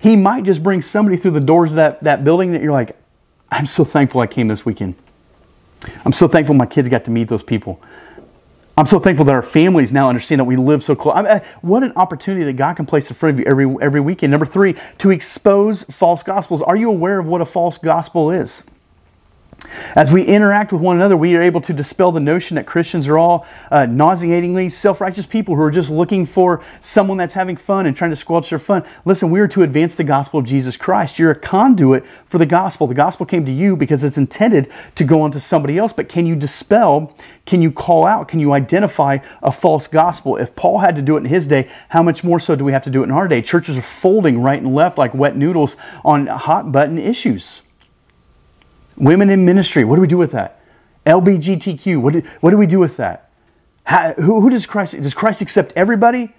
He 0.00 0.16
might 0.16 0.42
just 0.42 0.62
bring 0.62 0.82
somebody 0.82 1.16
through 1.16 1.32
the 1.32 1.40
doors 1.40 1.72
of 1.72 1.76
that, 1.76 2.00
that 2.00 2.24
building 2.24 2.50
that 2.52 2.62
you're 2.62 2.72
like, 2.72 2.96
I'm 3.50 3.66
so 3.66 3.84
thankful 3.84 4.22
I 4.22 4.26
came 4.26 4.48
this 4.48 4.64
weekend. 4.66 4.96
I'm 6.04 6.12
so 6.12 6.26
thankful 6.26 6.56
my 6.56 6.66
kids 6.66 6.88
got 6.88 7.04
to 7.04 7.10
meet 7.12 7.28
those 7.28 7.42
people. 7.42 7.80
I'm 8.76 8.86
so 8.86 8.98
thankful 8.98 9.26
that 9.26 9.34
our 9.34 9.42
families 9.42 9.92
now 9.92 10.08
understand 10.08 10.40
that 10.40 10.44
we 10.44 10.56
live 10.56 10.82
so 10.82 10.94
close. 10.94 11.14
I 11.14 11.22
mean, 11.22 11.30
uh, 11.30 11.40
what 11.60 11.82
an 11.82 11.92
opportunity 11.94 12.44
that 12.46 12.54
God 12.54 12.74
can 12.74 12.86
place 12.86 13.10
in 13.10 13.16
front 13.16 13.34
of 13.34 13.40
you 13.40 13.44
every, 13.44 13.76
every 13.82 14.00
weekend. 14.00 14.30
Number 14.30 14.46
three, 14.46 14.76
to 14.98 15.10
expose 15.10 15.82
false 15.84 16.22
gospels. 16.22 16.62
Are 16.62 16.76
you 16.76 16.88
aware 16.88 17.18
of 17.18 17.26
what 17.26 17.42
a 17.42 17.44
false 17.44 17.76
gospel 17.76 18.30
is? 18.30 18.64
As 19.94 20.10
we 20.10 20.24
interact 20.24 20.72
with 20.72 20.80
one 20.80 20.96
another, 20.96 21.16
we 21.16 21.36
are 21.36 21.42
able 21.42 21.60
to 21.62 21.72
dispel 21.72 22.12
the 22.12 22.20
notion 22.20 22.54
that 22.54 22.66
Christians 22.66 23.08
are 23.08 23.18
all 23.18 23.46
uh, 23.70 23.86
nauseatingly 23.86 24.68
self 24.68 25.00
righteous 25.00 25.26
people 25.26 25.54
who 25.54 25.62
are 25.62 25.70
just 25.70 25.90
looking 25.90 26.24
for 26.24 26.62
someone 26.80 27.18
that's 27.18 27.34
having 27.34 27.56
fun 27.56 27.86
and 27.86 27.96
trying 27.96 28.10
to 28.10 28.16
squelch 28.16 28.50
their 28.50 28.58
fun. 28.58 28.84
Listen, 29.04 29.30
we 29.30 29.40
are 29.40 29.48
to 29.48 29.62
advance 29.62 29.94
the 29.94 30.04
gospel 30.04 30.40
of 30.40 30.46
Jesus 30.46 30.76
Christ. 30.76 31.18
You're 31.18 31.30
a 31.30 31.38
conduit 31.38 32.06
for 32.24 32.38
the 32.38 32.46
gospel. 32.46 32.86
The 32.86 32.94
gospel 32.94 33.26
came 33.26 33.44
to 33.44 33.52
you 33.52 33.76
because 33.76 34.02
it's 34.02 34.18
intended 34.18 34.72
to 34.94 35.04
go 35.04 35.20
on 35.20 35.30
to 35.32 35.40
somebody 35.40 35.78
else. 35.78 35.92
But 35.92 36.08
can 36.08 36.26
you 36.26 36.36
dispel, 36.36 37.14
can 37.44 37.62
you 37.62 37.70
call 37.70 38.06
out, 38.06 38.28
can 38.28 38.40
you 38.40 38.52
identify 38.52 39.18
a 39.42 39.52
false 39.52 39.86
gospel? 39.86 40.36
If 40.36 40.54
Paul 40.56 40.78
had 40.78 40.96
to 40.96 41.02
do 41.02 41.16
it 41.16 41.20
in 41.20 41.26
his 41.26 41.46
day, 41.46 41.70
how 41.90 42.02
much 42.02 42.24
more 42.24 42.40
so 42.40 42.56
do 42.56 42.64
we 42.64 42.72
have 42.72 42.82
to 42.82 42.90
do 42.90 43.02
it 43.02 43.04
in 43.04 43.10
our 43.10 43.28
day? 43.28 43.42
Churches 43.42 43.76
are 43.76 43.82
folding 43.82 44.40
right 44.40 44.60
and 44.60 44.74
left 44.74 44.98
like 44.98 45.14
wet 45.14 45.36
noodles 45.36 45.76
on 46.04 46.26
hot 46.26 46.72
button 46.72 46.98
issues. 46.98 47.62
Women 48.96 49.30
in 49.30 49.44
ministry, 49.44 49.84
what 49.84 49.96
do 49.96 50.02
we 50.02 50.08
do 50.08 50.18
with 50.18 50.32
that? 50.32 50.60
LBGTQ, 51.06 52.00
what 52.00 52.12
do, 52.12 52.22
what 52.40 52.50
do 52.50 52.56
we 52.56 52.66
do 52.66 52.78
with 52.78 52.96
that? 52.98 53.30
How, 53.84 54.12
who, 54.14 54.40
who 54.40 54.50
does 54.50 54.66
Christ, 54.66 54.94
does 54.94 55.14
Christ 55.14 55.40
accept 55.40 55.72
everybody? 55.74 56.34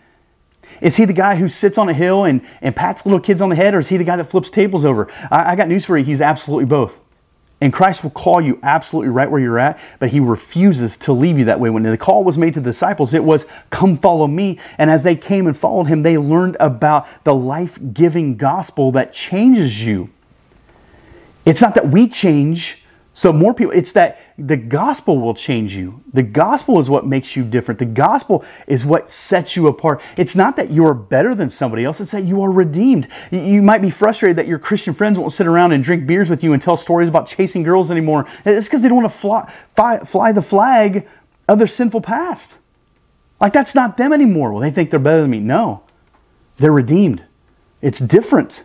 Is 0.82 0.98
he 0.98 1.06
the 1.06 1.14
guy 1.14 1.36
who 1.36 1.50
sits 1.50 1.78
on 1.78 1.90
a 1.90 1.94
hill 1.94 2.26
and, 2.26 2.42
and 2.62 2.76
pats 2.76 3.06
little 3.06 3.20
kids 3.20 3.42
on 3.42 3.50
the 3.50 3.56
head, 3.56 3.74
or 3.74 3.80
is 3.80 3.90
he 3.90 3.98
the 3.98 4.04
guy 4.04 4.16
that 4.16 4.26
flips 4.26 4.50
tables 4.50 4.86
over? 4.86 5.12
I, 5.30 5.52
I 5.52 5.56
got 5.56 5.68
news 5.68 5.86
for 5.86 5.98
you. 5.98 6.04
He's 6.04 6.22
absolutely 6.22 6.66
both. 6.66 7.00
And 7.62 7.72
Christ 7.72 8.04
will 8.04 8.12
call 8.12 8.42
you 8.42 8.60
absolutely 8.62 9.10
right 9.10 9.32
where 9.32 9.40
you're 9.40 9.60
at, 9.60 9.80
but 10.00 10.10
he 10.10 10.20
refuses 10.20 10.98
to 10.98 11.14
leave 11.14 11.38
you 11.38 11.46
that 11.46 11.62
way. 11.62 11.70
When 11.70 11.84
the 11.84 11.98
call 11.98 12.24
was 12.26 12.38
made 12.38 12.54
to 12.56 12.60
the 12.60 12.70
disciples, 12.72 13.14
it 13.14 13.24
was, 13.24 13.46
Come 13.70 13.98
follow 13.98 14.28
me. 14.28 14.60
And 14.78 14.90
as 14.90 15.04
they 15.04 15.16
came 15.16 15.48
and 15.48 15.56
followed 15.56 15.86
him, 15.86 16.02
they 16.02 16.18
learned 16.18 16.58
about 16.60 17.08
the 17.24 17.34
life 17.34 17.80
giving 17.94 18.36
gospel 18.36 18.92
that 18.92 19.14
changes 19.14 19.86
you. 19.86 20.10
It's 21.46 21.62
not 21.62 21.76
that 21.76 21.90
we 21.90 22.08
change 22.08 22.84
so 23.16 23.32
more 23.32 23.54
people, 23.54 23.74
it's 23.74 23.92
that 23.92 24.20
the 24.40 24.58
gospel 24.58 25.20
will 25.20 25.36
change 25.36 25.76
you. 25.76 26.04
The 26.14 26.24
gospel 26.24 26.80
is 26.80 26.90
what 26.90 27.06
makes 27.06 27.36
you 27.36 27.44
different. 27.44 27.78
The 27.78 27.86
gospel 27.86 28.44
is 28.66 28.88
what 28.88 29.12
sets 29.12 29.56
you 29.56 29.68
apart. 29.68 30.02
It's 30.18 30.36
not 30.36 30.56
that 30.56 30.72
you 30.72 30.84
are 30.88 30.96
better 30.96 31.36
than 31.36 31.52
somebody 31.52 31.86
else, 31.86 32.02
it's 32.02 32.12
that 32.14 32.24
you 32.24 32.42
are 32.42 32.52
redeemed. 32.52 33.08
You 33.30 33.62
might 33.62 33.84
be 33.84 33.92
frustrated 33.92 34.38
that 34.38 34.48
your 34.48 34.58
Christian 34.58 34.96
friends 34.96 35.20
won't 35.20 35.32
sit 35.32 35.46
around 35.46 35.74
and 35.74 35.84
drink 35.84 36.08
beers 36.08 36.28
with 36.28 36.44
you 36.44 36.54
and 36.54 36.62
tell 36.62 36.76
stories 36.76 37.08
about 37.08 37.28
chasing 37.28 37.62
girls 37.62 37.92
anymore. 37.92 38.26
It's 38.46 38.68
because 38.68 38.82
they 38.82 38.90
don't 38.90 39.04
want 39.04 39.12
to 39.12 39.18
fly, 39.18 39.54
fly, 39.76 40.00
fly 40.00 40.32
the 40.32 40.42
flag 40.42 41.08
of 41.48 41.60
their 41.60 41.68
sinful 41.68 42.02
past. 42.02 42.58
Like 43.40 43.54
that's 43.54 43.76
not 43.76 43.98
them 43.98 44.12
anymore. 44.12 44.52
Well, 44.52 44.62
they 44.62 44.72
think 44.72 44.90
they're 44.90 45.00
better 45.00 45.22
than 45.22 45.30
me. 45.30 45.40
No, 45.40 45.84
they're 46.58 46.72
redeemed. 46.72 47.24
It's 47.80 48.00
different. 48.00 48.64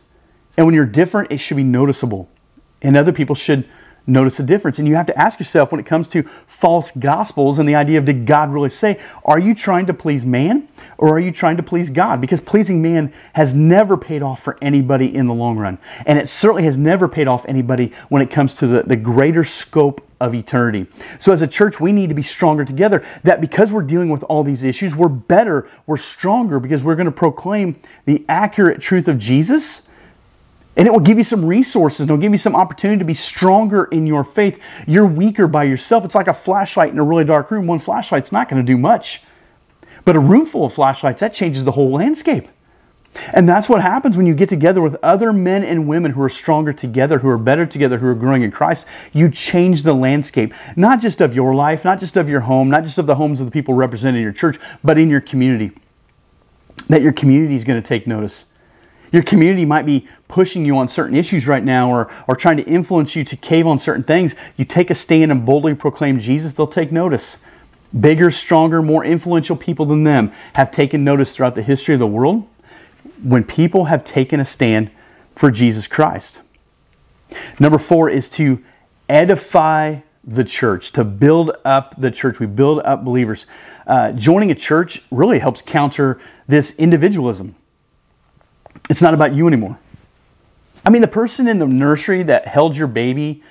And 0.57 0.65
when 0.65 0.75
you're 0.75 0.87
different, 0.87 1.31
it 1.31 1.39
should 1.39 1.59
be 1.59 1.65
noticeable 1.65 2.31
and 2.83 2.97
other 2.97 3.13
people 3.13 3.35
should 3.35 3.69
notice 4.09 4.41
a 4.41 4.43
difference. 4.43 4.79
And 4.79 4.89
you 4.89 4.95
have 4.95 5.07
to 5.07 5.19
ask 5.19 5.39
yourself 5.39 5.71
when 5.71 5.81
it 5.81 5.87
comes 5.87 6.09
to 6.09 6.23
false 6.47 6.91
gospels 6.93 7.59
and 7.59 7.69
the 7.69 7.75
idea 7.75 7.99
of 7.99 8.07
did 8.07 8.27
God 8.27 8.51
really 8.51 8.71
say, 8.71 8.99
are 9.25 9.39
you 9.39 9.55
trying 9.55 9.87
to 9.87 9.95
please 9.95 10.25
man 10.25 10.67
or 10.97 11.11
are 11.11 11.21
you 11.21 11.31
trying 11.31 11.59
to 11.59 11.63
please 11.63 11.91
God? 11.91 12.21
Because 12.21 12.41
pleasing 12.41 12.81
man 12.81 13.13
has 13.35 13.53
never 13.55 13.97
paid 13.97 14.23
off 14.23 14.43
for 14.43 14.57
anybody 14.63 15.15
in 15.15 15.27
the 15.27 15.35
long 15.35 15.59
run. 15.59 15.79
And 16.07 16.19
it 16.19 16.29
certainly 16.29 16.65
has 16.65 16.79
never 16.79 17.07
paid 17.07 17.29
off 17.29 17.45
anybody 17.47 17.93
when 18.09 18.23
it 18.23 18.31
comes 18.31 18.55
to 18.55 18.67
the, 18.67 18.83
the 18.83 18.97
greater 18.97 19.45
scope 19.45 20.05
of 20.21 20.35
eternity. 20.35 20.87
So 21.21 21.33
as 21.33 21.43
a 21.43 21.47
church, 21.47 21.79
we 21.79 21.93
need 21.93 22.09
to 22.09 22.15
be 22.15 22.23
stronger 22.23 22.65
together. 22.65 23.05
That 23.23 23.41
because 23.41 23.71
we're 23.71 23.83
dealing 23.83 24.09
with 24.09 24.25
all 24.25 24.43
these 24.43 24.65
issues, 24.65 24.97
we're 24.97 25.09
better, 25.09 25.69
we're 25.87 25.97
stronger 25.97 26.59
because 26.59 26.83
we're 26.83 26.97
going 26.97 27.07
to 27.07 27.13
proclaim 27.13 27.79
the 28.05 28.25
accurate 28.29 28.81
truth 28.81 29.07
of 29.07 29.19
Jesus 29.19 29.89
and 30.79 30.87
it 30.87 30.93
will 30.93 31.01
give 31.01 31.19
you 31.19 31.25
some 31.25 31.45
resources 31.45 32.01
and 32.01 32.09
it'll 32.09 32.23
give 32.23 32.31
you 32.31 32.39
some 32.39 32.55
opportunity 32.55 33.01
to 33.01 33.05
be 33.05 33.13
stronger 33.13 33.85
in 33.87 34.07
your 34.07 34.23
faith. 34.23 34.61
You're 34.87 35.07
weaker 35.07 35.49
by 35.49 35.65
yourself. 35.65 36.05
It's 36.05 36.15
like 36.15 36.29
a 36.29 36.35
flashlight 36.35 36.93
in 36.93 37.01
a 37.01 37.05
really 37.05 37.25
dark 37.25 37.51
room. 37.51 37.67
One 37.67 37.81
flashlight's 37.81 38.31
not 38.31 38.49
going 38.49 38.65
to 38.65 38.67
do 38.67 38.79
much. 38.79 39.23
But 40.05 40.15
a 40.15 40.21
room 40.21 40.47
full 40.47 40.65
of 40.65 40.73
flashlights, 40.73 41.19
that 41.21 41.35
changes 41.35 41.65
the 41.65 41.73
whole 41.73 41.91
landscape. 41.91 42.47
And 43.35 43.49
that's 43.49 43.69
what 43.69 43.83
happens 43.83 44.17
when 44.17 44.27
you 44.27 44.35
get 44.35 44.49
together 44.49 44.81
with 44.81 44.97
other 45.03 45.33
men 45.33 45.65
and 45.65 45.89
women 45.89 46.13
who 46.13 46.23
are 46.23 46.29
stronger 46.29 46.73
together, 46.73 47.19
who 47.19 47.29
are 47.29 47.39
better 47.39 47.67
together, 47.67 47.99
who 47.99 48.07
are 48.07 48.15
growing 48.15 48.43
in 48.43 48.53
Christ. 48.53 48.87
You 49.13 49.29
change 49.29 49.83
the 49.83 49.95
landscape, 49.95 50.55
not 50.77 51.01
just 51.01 51.21
of 51.21 51.35
your 51.35 51.57
life, 51.57 51.85
not 51.85 51.99
just 51.99 52.17
of 52.17 52.29
your 52.29 52.41
home, 52.41 52.71
not 52.71 52.85
just 52.85 52.99
of 52.99 53.07
the 53.07 53.17
homes 53.17 53.41
of 53.41 53.47
the 53.47 53.53
people 53.53 53.75
represented 53.75 54.19
in 54.19 54.23
your 54.23 54.33
church, 54.33 54.61
but 54.85 54.97
in 54.97 55.11
your 55.11 55.21
community. 55.21 55.73
That 56.89 57.03
your 57.03 57.13
community 57.13 57.57
is 57.57 57.65
going 57.65 57.83
to 57.83 57.87
take 57.87 58.07
notice. 58.07 58.45
Your 59.13 59.23
community 59.23 59.65
might 59.65 59.87
be 59.87 60.09
pushing 60.29 60.65
you 60.65 60.77
on 60.77 60.89
certain 60.89 61.17
issues 61.17 61.47
right 61.47 61.65
now 61.65 61.91
or, 61.91 62.13
or 62.27 62.37
trying 62.37 62.59
to 62.59 62.65
influence 62.65 63.17
you 63.17 63.25
to 63.25 63.37
cave 63.37 63.67
on 63.67 63.79
certain 63.79 64.05
things. 64.05 64.35
You 64.57 64.65
take 64.65 64.91
a 64.91 64.95
stand 64.95 65.33
and 65.33 65.45
boldly 65.45 65.75
proclaim 65.75 66.21
Jesus, 66.21 66.53
they'll 66.53 66.67
take 66.67 66.93
notice. 66.93 67.39
Bigger, 67.99 68.31
stronger, 68.31 68.83
more 68.83 69.05
influential 69.05 69.57
people 69.57 69.87
than 69.87 70.05
them 70.05 70.31
have 70.55 70.71
taken 70.71 71.05
notice 71.05 71.35
throughout 71.35 71.55
the 71.55 71.63
history 71.63 71.95
of 71.95 72.01
the 72.01 72.07
world 72.07 72.47
when 73.23 73.45
people 73.45 73.87
have 73.87 74.05
taken 74.05 74.41
a 74.41 74.45
stand 74.45 74.91
for 75.35 75.51
Jesus 75.51 75.87
Christ. 75.87 76.43
Number 77.59 77.79
four 77.79 78.11
is 78.11 78.29
to 78.31 78.63
edify 79.09 80.01
the 80.25 80.45
church, 80.45 80.93
to 80.93 81.05
build 81.05 81.53
up 81.65 81.95
the 81.97 82.11
church. 82.11 82.39
We 82.39 82.47
build 82.47 82.81
up 82.81 83.05
believers. 83.05 83.47
Uh, 83.87 84.13
joining 84.13 84.51
a 84.51 84.55
church 84.55 85.03
really 85.11 85.39
helps 85.39 85.63
counter 85.63 86.21
this 86.47 86.75
individualism. 86.77 87.55
It's 88.89 89.03
not 89.03 89.15
about 89.15 89.35
you 89.35 89.47
anymore. 89.47 89.79
I 90.85 90.91
mean, 90.91 91.03
the 91.03 91.09
person 91.09 91.49
in 91.49 91.59
the 91.59 91.67
nursery 91.67 92.23
that 92.25 92.47
held 92.47 92.77
your 92.77 92.87
baby 92.87 93.43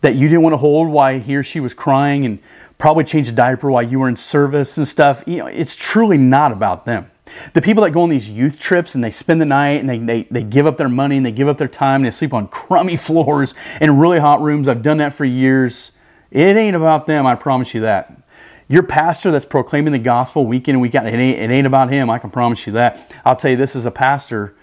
that 0.00 0.16
you 0.16 0.28
didn't 0.28 0.42
want 0.42 0.52
to 0.52 0.58
hold 0.58 0.88
while 0.88 1.18
he 1.18 1.36
or 1.36 1.42
she 1.42 1.60
was 1.60 1.72
crying 1.72 2.26
and 2.26 2.38
probably 2.78 3.04
changed 3.04 3.30
a 3.30 3.32
diaper 3.32 3.70
while 3.70 3.82
you 3.82 3.98
were 3.98 4.08
in 4.08 4.16
service 4.16 4.76
and 4.76 4.86
stuff, 4.86 5.22
you 5.26 5.38
know, 5.38 5.46
it's 5.46 5.76
truly 5.76 6.18
not 6.18 6.52
about 6.52 6.84
them. 6.84 7.10
The 7.54 7.62
people 7.62 7.82
that 7.84 7.90
go 7.90 8.02
on 8.02 8.10
these 8.10 8.28
youth 8.28 8.58
trips 8.58 8.94
and 8.94 9.02
they 9.02 9.10
spend 9.10 9.40
the 9.40 9.46
night 9.46 9.80
and 9.80 9.88
they, 9.88 9.98
they, 9.98 10.22
they 10.30 10.42
give 10.42 10.66
up 10.66 10.76
their 10.76 10.88
money 10.88 11.16
and 11.16 11.24
they 11.24 11.32
give 11.32 11.48
up 11.48 11.56
their 11.56 11.68
time 11.68 12.02
and 12.02 12.06
they 12.06 12.10
sleep 12.10 12.34
on 12.34 12.48
crummy 12.48 12.96
floors 12.98 13.54
in 13.80 13.98
really 13.98 14.18
hot 14.18 14.42
rooms. 14.42 14.68
I've 14.68 14.82
done 14.82 14.98
that 14.98 15.14
for 15.14 15.24
years. 15.24 15.92
It 16.30 16.56
ain't 16.56 16.76
about 16.76 17.06
them, 17.06 17.26
I 17.26 17.34
promise 17.34 17.74
you 17.74 17.80
that. 17.82 18.20
Your 18.68 18.82
pastor 18.82 19.30
that's 19.30 19.44
proclaiming 19.44 19.92
the 19.92 19.98
gospel 19.98 20.46
week 20.46 20.68
in 20.68 20.74
and 20.74 20.82
week 20.82 20.94
out, 20.94 21.06
it 21.06 21.14
ain't, 21.14 21.38
it 21.38 21.50
ain't 21.50 21.66
about 21.66 21.90
him, 21.90 22.10
I 22.10 22.18
can 22.18 22.30
promise 22.30 22.66
you 22.66 22.72
that. 22.72 23.12
I'll 23.24 23.36
tell 23.36 23.50
you 23.50 23.56
this 23.56 23.76
as 23.76 23.86
a 23.86 23.90
pastor, 23.90 24.54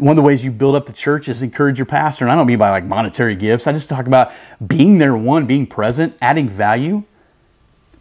one 0.00 0.10
of 0.10 0.16
the 0.16 0.22
ways 0.22 0.44
you 0.44 0.50
build 0.50 0.74
up 0.74 0.86
the 0.86 0.92
church 0.92 1.28
is 1.28 1.42
encourage 1.42 1.78
your 1.78 1.86
pastor. 1.86 2.24
And 2.24 2.32
I 2.32 2.34
don't 2.34 2.46
mean 2.46 2.58
by 2.58 2.70
like 2.70 2.84
monetary 2.84 3.36
gifts. 3.36 3.66
I 3.66 3.72
just 3.72 3.88
talk 3.88 4.06
about 4.06 4.32
being 4.66 4.98
there, 4.98 5.16
one, 5.16 5.46
being 5.46 5.66
present, 5.66 6.16
adding 6.20 6.48
value. 6.48 7.04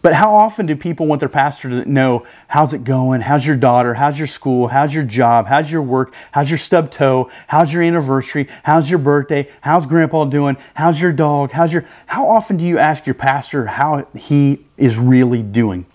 But 0.02 0.14
how 0.14 0.34
often 0.34 0.66
do 0.66 0.78
people 0.78 1.08
want 1.08 1.20
their 1.20 1.28
pastor 1.28 1.70
to 1.70 1.90
know 1.90 2.26
how's 2.48 2.74
it 2.74 2.86
going? 2.86 3.20
How's 3.20 3.46
your 3.46 3.58
daughter? 3.58 3.96
How's 3.96 4.18
your 4.18 4.28
school? 4.28 4.70
How's 4.70 4.94
your 4.94 5.04
job? 5.04 5.48
How's 5.48 5.70
your 5.70 5.82
work? 5.82 6.14
How's 6.32 6.50
your 6.50 6.58
stub 6.58 6.90
toe? 6.90 7.30
How's 7.48 7.74
your 7.74 7.84
anniversary? 7.84 8.48
How's 8.64 8.90
your 8.90 9.00
birthday? 9.00 9.50
How's 9.60 9.86
grandpa 9.86 10.24
doing? 10.24 10.56
How's 10.74 11.02
your 11.02 11.12
dog? 11.12 11.52
How's 11.52 11.74
your 11.74 11.86
How 12.06 12.30
often 12.30 12.56
do 12.56 12.66
you 12.66 12.78
ask 12.78 13.06
your 13.06 13.16
pastor 13.16 13.66
how 13.66 14.08
he 14.16 14.66
is 14.78 14.98
really 14.98 15.42
doing? 15.42 15.86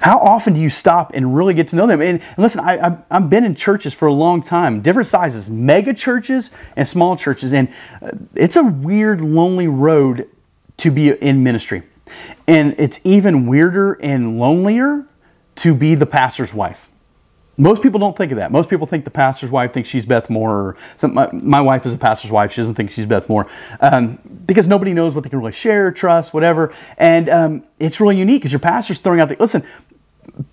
How 0.00 0.18
often 0.18 0.52
do 0.52 0.60
you 0.60 0.68
stop 0.68 1.12
and 1.14 1.34
really 1.34 1.54
get 1.54 1.68
to 1.68 1.76
know 1.76 1.86
them? 1.86 2.00
And, 2.00 2.20
and 2.20 2.38
listen, 2.38 2.60
I, 2.60 2.88
I, 2.88 2.98
I've 3.10 3.30
been 3.30 3.44
in 3.44 3.54
churches 3.54 3.94
for 3.94 4.08
a 4.08 4.12
long 4.12 4.42
time, 4.42 4.80
different 4.80 5.08
sizes, 5.08 5.48
mega 5.48 5.94
churches 5.94 6.50
and 6.76 6.86
small 6.86 7.16
churches, 7.16 7.52
and 7.52 7.68
uh, 8.02 8.10
it's 8.34 8.56
a 8.56 8.64
weird, 8.64 9.20
lonely 9.20 9.68
road 9.68 10.28
to 10.78 10.90
be 10.90 11.08
in 11.10 11.42
ministry. 11.42 11.82
And 12.46 12.74
it's 12.78 13.00
even 13.04 13.46
weirder 13.46 13.94
and 13.94 14.38
lonelier 14.38 15.06
to 15.56 15.74
be 15.74 15.94
the 15.94 16.06
pastor's 16.06 16.52
wife. 16.52 16.89
Most 17.60 17.82
people 17.82 18.00
don't 18.00 18.16
think 18.16 18.32
of 18.32 18.36
that. 18.38 18.50
Most 18.50 18.70
people 18.70 18.86
think 18.86 19.04
the 19.04 19.10
pastor's 19.10 19.50
wife 19.50 19.74
thinks 19.74 19.86
she's 19.86 20.06
Beth 20.06 20.30
Moore. 20.30 20.50
Or 20.50 20.76
some, 20.96 21.12
my, 21.12 21.28
my, 21.30 21.60
wife 21.60 21.84
is 21.84 21.92
a 21.92 21.98
pastor's 21.98 22.30
wife. 22.30 22.52
She 22.52 22.62
doesn't 22.62 22.74
think 22.74 22.90
she's 22.90 23.04
Beth 23.04 23.28
Moore 23.28 23.50
um, 23.82 24.18
because 24.46 24.66
nobody 24.66 24.94
knows 24.94 25.14
what 25.14 25.24
they 25.24 25.30
can 25.30 25.40
really 25.40 25.52
share, 25.52 25.92
trust, 25.92 26.32
whatever. 26.32 26.74
And 26.96 27.28
um, 27.28 27.64
it's 27.78 28.00
really 28.00 28.16
unique 28.16 28.40
because 28.40 28.52
your 28.52 28.60
pastor's 28.60 28.98
throwing 28.98 29.20
out 29.20 29.28
the 29.28 29.36
listen. 29.38 29.62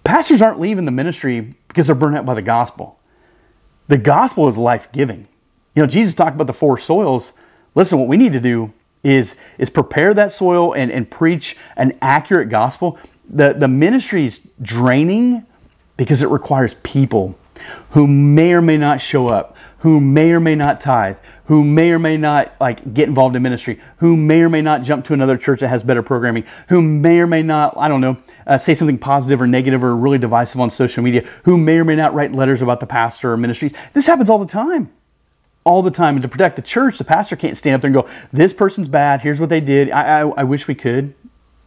Pastors 0.04 0.42
aren't 0.42 0.60
leaving 0.60 0.84
the 0.84 0.92
ministry 0.92 1.56
because 1.70 1.88
they're 1.88 1.96
burned 1.96 2.18
out 2.18 2.26
by 2.26 2.34
the 2.34 2.42
gospel. 2.42 3.00
The 3.88 3.98
gospel 3.98 4.50
is 4.50 4.58
life 4.58 4.92
giving. 4.92 5.30
You 5.76 5.84
know, 5.84 5.88
Jesus 5.88 6.14
talked 6.14 6.36
about 6.36 6.48
the 6.48 6.54
four 6.54 6.78
soils. 6.78 7.32
Listen, 7.74 8.00
what 8.00 8.10
we 8.10 8.18
need 8.18 8.34
to 8.34 8.42
do 8.42 8.74
is 9.06 9.38
is 9.58 9.70
prepare 9.70 10.14
that 10.14 10.34
soil 10.34 10.74
and, 10.74 10.92
and 10.92 11.10
preach 11.10 11.56
an 11.78 11.98
accurate 12.02 12.50
gospel. 12.50 13.00
The 13.30 13.54
the 13.54 13.70
ministry 13.70 14.26
is 14.26 14.42
draining 14.62 15.46
because 15.98 16.22
it 16.22 16.30
requires 16.30 16.76
people 16.84 17.38
who 17.92 18.08
may 18.08 18.54
or 18.54 18.62
may 18.62 18.78
not 18.78 19.02
show 19.02 19.28
up, 19.28 19.56
who 19.80 20.00
may 20.00 20.32
or 20.32 20.40
may 20.40 20.56
not 20.56 20.80
tithe, 20.80 21.18
who 21.46 21.64
may 21.64 21.92
or 21.92 22.00
may 22.00 22.18
not 22.18 22.54
like 22.60 22.94
get 22.94 23.08
involved 23.08 23.36
in 23.36 23.42
ministry, 23.42 23.80
who 23.98 24.16
may 24.16 24.42
or 24.42 24.50
may 24.50 24.62
not 24.62 24.84
jump 24.84 25.06
to 25.06 25.14
another 25.14 25.38
church 25.38 25.62
that 25.62 25.70
has 25.70 25.84
better 25.84 26.04
programming, 26.04 26.44
who 26.70 26.82
may 26.82 27.20
or 27.20 27.28
may 27.28 27.42
not, 27.42 27.76
I 27.78 27.88
don't 27.88 28.02
know, 28.02 28.18
uh, 28.46 28.58
say 28.58 28.76
something 28.76 28.98
positive 28.98 29.42
or 29.42 29.48
negative 29.48 29.84
or 29.84 29.96
really 29.96 30.18
divisive 30.18 30.60
on 30.60 30.70
social 30.70 31.04
media, 31.04 31.28
who 31.44 31.58
may 31.58 31.78
or 31.78 31.86
may 31.86 31.96
not 31.96 32.14
write 32.14 32.34
letters 32.34 32.62
about 32.62 32.80
the 32.80 32.86
pastor 32.86 33.32
or 33.34 33.38
ministries. 33.38 33.74
This 33.94 34.08
happens 34.08 34.30
all 34.30 34.40
the 34.40 34.46
time. 34.46 34.92
All 35.64 35.82
the 35.82 35.92
time. 35.92 36.16
And 36.16 36.24
to 36.24 36.30
protect 36.30 36.56
the 36.56 36.62
church, 36.62 36.98
the 36.98 37.04
pastor 37.04 37.36
can't 37.36 37.58
stand 37.58 37.76
up 37.76 37.82
there 37.82 37.90
and 37.90 37.96
go, 37.96 38.10
This 38.32 38.54
person's 38.54 38.88
bad. 38.88 39.22
Here's 39.22 39.40
what 39.40 39.50
they 39.50 39.60
did. 39.60 39.92
I, 39.92 40.22
I, 40.22 40.28
I 40.30 40.44
wish 40.44 40.68
we 40.68 40.76
could. 40.76 41.14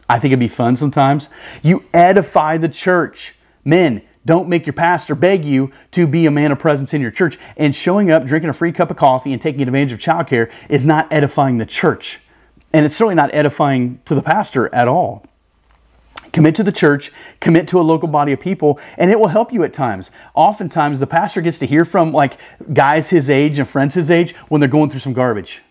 I 0.09 0.19
think 0.19 0.31
it'd 0.31 0.39
be 0.39 0.47
fun 0.47 0.75
sometimes. 0.75 1.29
You 1.61 1.85
edify 1.93 2.57
the 2.57 2.69
church. 2.69 3.35
Men, 3.63 4.01
don't 4.25 4.47
make 4.47 4.65
your 4.65 4.73
pastor 4.73 5.15
beg 5.15 5.43
you 5.43 5.71
to 5.91 6.05
be 6.05 6.25
a 6.25 6.31
man 6.31 6.51
of 6.51 6.59
presence 6.59 6.93
in 6.93 7.01
your 7.01 7.11
church. 7.11 7.39
And 7.57 7.75
showing 7.75 8.11
up, 8.11 8.25
drinking 8.25 8.49
a 8.49 8.53
free 8.53 8.71
cup 8.71 8.91
of 8.91 8.97
coffee, 8.97 9.33
and 9.33 9.41
taking 9.41 9.61
advantage 9.61 9.93
of 9.93 9.99
childcare 9.99 10.51
is 10.69 10.85
not 10.85 11.11
edifying 11.11 11.57
the 11.57 11.65
church. 11.65 12.19
And 12.73 12.85
it's 12.85 12.95
certainly 12.95 13.15
not 13.15 13.33
edifying 13.33 13.99
to 14.05 14.15
the 14.15 14.21
pastor 14.21 14.73
at 14.73 14.87
all. 14.87 15.25
Commit 16.31 16.55
to 16.55 16.63
the 16.63 16.71
church, 16.71 17.11
commit 17.41 17.67
to 17.67 17.79
a 17.79 17.81
local 17.81 18.07
body 18.07 18.31
of 18.31 18.39
people, 18.39 18.79
and 18.97 19.11
it 19.11 19.19
will 19.19 19.27
help 19.27 19.51
you 19.51 19.63
at 19.63 19.73
times. 19.73 20.11
Oftentimes, 20.33 21.01
the 21.01 21.07
pastor 21.07 21.41
gets 21.41 21.59
to 21.59 21.65
hear 21.65 21.83
from 21.83 22.13
like 22.13 22.37
guys 22.73 23.09
his 23.09 23.29
age 23.29 23.59
and 23.59 23.67
friends 23.67 23.95
his 23.95 24.09
age 24.09 24.33
when 24.47 24.61
they're 24.61 24.69
going 24.69 24.89
through 24.89 25.01
some 25.01 25.13
garbage. 25.13 25.61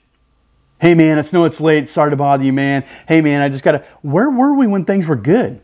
Hey 0.79 0.95
man, 0.95 1.19
I 1.19 1.25
know 1.33 1.45
it's 1.45 1.61
late. 1.61 1.89
Sorry 1.89 2.11
to 2.11 2.17
bother 2.17 2.45
you, 2.45 2.53
man. 2.53 2.85
Hey 3.07 3.21
man, 3.21 3.41
I 3.41 3.49
just 3.49 3.65
gotta. 3.65 3.85
Where 4.03 4.29
were 4.29 4.55
we 4.55 4.67
when 4.67 4.85
things 4.85 5.07
were 5.07 5.17
good? 5.17 5.61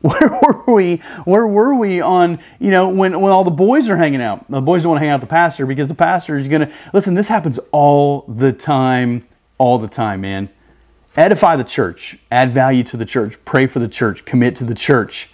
Where 0.02 0.40
were 0.42 0.74
we? 0.74 0.96
Where 1.26 1.46
were 1.46 1.74
we 1.74 2.00
on, 2.00 2.38
you 2.58 2.70
know, 2.70 2.88
when, 2.88 3.20
when 3.20 3.32
all 3.32 3.44
the 3.44 3.50
boys 3.50 3.86
are 3.90 3.98
hanging 3.98 4.22
out? 4.22 4.50
The 4.50 4.62
boys 4.62 4.82
don't 4.82 4.92
want 4.92 5.00
to 5.00 5.04
hang 5.04 5.12
out 5.12 5.20
with 5.20 5.28
the 5.28 5.32
pastor 5.32 5.66
because 5.66 5.88
the 5.88 5.94
pastor 5.94 6.38
is 6.38 6.48
going 6.48 6.62
to, 6.62 6.72
listen, 6.94 7.12
this 7.12 7.28
happens 7.28 7.58
all 7.70 8.22
the 8.22 8.50
time, 8.50 9.26
all 9.58 9.76
the 9.76 9.88
time, 9.88 10.22
man. 10.22 10.48
Edify 11.18 11.56
the 11.56 11.64
church, 11.64 12.18
add 12.30 12.52
value 12.52 12.82
to 12.84 12.96
the 12.96 13.04
church, 13.04 13.36
pray 13.44 13.66
for 13.66 13.78
the 13.78 13.88
church, 13.88 14.24
commit 14.24 14.56
to 14.56 14.64
the 14.64 14.74
church. 14.74 15.28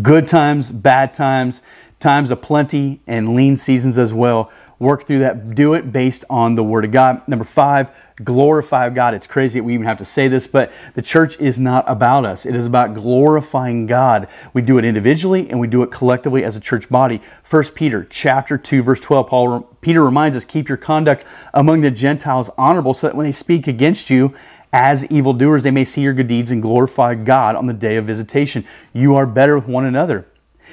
Good 0.00 0.26
times, 0.26 0.72
bad 0.72 1.14
times, 1.14 1.60
times 2.00 2.32
of 2.32 2.42
plenty, 2.42 3.00
and 3.06 3.36
lean 3.36 3.56
seasons 3.56 3.98
as 3.98 4.12
well. 4.12 4.50
Work 4.80 5.04
through 5.04 5.20
that. 5.20 5.54
Do 5.54 5.74
it 5.74 5.92
based 5.92 6.24
on 6.28 6.56
the 6.56 6.64
Word 6.64 6.84
of 6.84 6.90
God. 6.90 7.22
Number 7.28 7.44
five, 7.44 7.92
glorify 8.24 8.88
God. 8.90 9.14
It's 9.14 9.26
crazy 9.26 9.58
that 9.58 9.64
we 9.64 9.74
even 9.74 9.86
have 9.86 9.98
to 9.98 10.04
say 10.04 10.28
this, 10.28 10.46
but 10.46 10.72
the 10.94 11.02
church 11.02 11.38
is 11.38 11.58
not 11.58 11.84
about 11.88 12.24
us. 12.24 12.46
It 12.46 12.54
is 12.54 12.66
about 12.66 12.94
glorifying 12.94 13.86
God. 13.86 14.28
We 14.52 14.62
do 14.62 14.78
it 14.78 14.84
individually 14.84 15.48
and 15.50 15.58
we 15.58 15.66
do 15.66 15.82
it 15.82 15.90
collectively 15.90 16.44
as 16.44 16.56
a 16.56 16.60
church 16.60 16.88
body. 16.88 17.20
1 17.48 17.64
Peter 17.74 18.06
chapter 18.08 18.56
2 18.58 18.82
verse 18.82 19.00
12 19.00 19.26
Paul 19.28 19.60
Peter 19.80 20.04
reminds 20.04 20.36
us 20.36 20.44
keep 20.44 20.68
your 20.68 20.78
conduct 20.78 21.24
among 21.52 21.80
the 21.80 21.90
Gentiles 21.90 22.50
honorable 22.56 22.94
so 22.94 23.06
that 23.08 23.16
when 23.16 23.26
they 23.26 23.32
speak 23.32 23.66
against 23.66 24.10
you 24.10 24.34
as 24.72 25.04
evildoers 25.06 25.62
they 25.62 25.70
may 25.70 25.84
see 25.84 26.00
your 26.00 26.14
good 26.14 26.28
deeds 26.28 26.50
and 26.50 26.62
glorify 26.62 27.14
God 27.14 27.56
on 27.56 27.66
the 27.66 27.72
day 27.72 27.96
of 27.96 28.06
visitation. 28.06 28.64
You 28.92 29.16
are 29.16 29.26
better 29.26 29.56
with 29.56 29.66
one 29.68 29.84
another. 29.84 30.26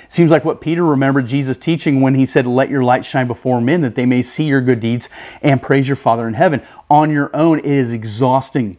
Seems 0.07 0.31
like 0.31 0.45
what 0.45 0.61
Peter 0.61 0.83
remembered 0.83 1.27
Jesus 1.27 1.57
teaching 1.57 2.01
when 2.01 2.15
he 2.15 2.25
said, 2.25 2.47
Let 2.47 2.69
your 2.69 2.83
light 2.83 3.05
shine 3.05 3.27
before 3.27 3.59
men 3.59 3.81
that 3.81 3.95
they 3.95 4.05
may 4.05 4.21
see 4.21 4.45
your 4.45 4.61
good 4.61 4.79
deeds 4.79 5.09
and 5.41 5.61
praise 5.61 5.87
your 5.87 5.97
Father 5.97 6.27
in 6.27 6.33
heaven. 6.35 6.61
On 6.89 7.11
your 7.11 7.35
own, 7.35 7.59
it 7.59 7.65
is 7.65 7.91
exhausting. 7.91 8.77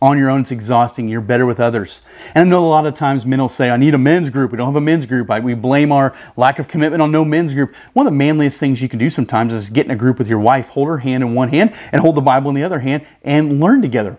On 0.00 0.18
your 0.18 0.30
own, 0.30 0.40
it's 0.40 0.50
exhausting. 0.50 1.08
You're 1.08 1.20
better 1.20 1.46
with 1.46 1.60
others. 1.60 2.00
And 2.34 2.48
I 2.48 2.50
know 2.50 2.66
a 2.66 2.68
lot 2.68 2.86
of 2.86 2.94
times 2.94 3.24
men 3.24 3.40
will 3.40 3.48
say, 3.48 3.70
I 3.70 3.76
need 3.76 3.94
a 3.94 3.98
men's 3.98 4.30
group. 4.30 4.50
We 4.50 4.56
don't 4.56 4.66
have 4.66 4.74
a 4.74 4.80
men's 4.80 5.06
group. 5.06 5.28
we 5.44 5.54
blame 5.54 5.92
our 5.92 6.12
lack 6.36 6.58
of 6.58 6.66
commitment 6.66 7.00
on 7.00 7.12
no 7.12 7.24
men's 7.24 7.54
group. 7.54 7.72
One 7.92 8.04
of 8.06 8.12
the 8.12 8.16
manliest 8.16 8.58
things 8.58 8.82
you 8.82 8.88
can 8.88 8.98
do 8.98 9.10
sometimes 9.10 9.54
is 9.54 9.70
get 9.70 9.86
in 9.86 9.92
a 9.92 9.96
group 9.96 10.18
with 10.18 10.26
your 10.26 10.40
wife, 10.40 10.70
hold 10.70 10.88
her 10.88 10.98
hand 10.98 11.22
in 11.22 11.34
one 11.34 11.50
hand, 11.50 11.72
and 11.92 12.00
hold 12.00 12.16
the 12.16 12.20
Bible 12.20 12.48
in 12.48 12.56
the 12.56 12.64
other 12.64 12.80
hand, 12.80 13.06
and 13.22 13.60
learn 13.60 13.80
together. 13.80 14.18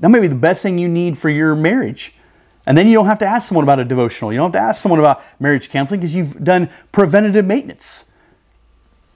That 0.00 0.08
may 0.08 0.20
be 0.20 0.26
the 0.26 0.34
best 0.34 0.62
thing 0.62 0.78
you 0.78 0.88
need 0.88 1.18
for 1.18 1.28
your 1.28 1.54
marriage. 1.54 2.14
And 2.70 2.78
then 2.78 2.86
you 2.86 2.94
don't 2.94 3.06
have 3.06 3.18
to 3.18 3.26
ask 3.26 3.48
someone 3.48 3.64
about 3.64 3.80
a 3.80 3.84
devotional. 3.84 4.32
You 4.32 4.38
don't 4.38 4.54
have 4.54 4.62
to 4.62 4.68
ask 4.68 4.80
someone 4.80 5.00
about 5.00 5.24
marriage 5.40 5.70
counseling 5.70 5.98
because 5.98 6.14
you've 6.14 6.44
done 6.44 6.70
preventative 6.92 7.44
maintenance. 7.44 8.04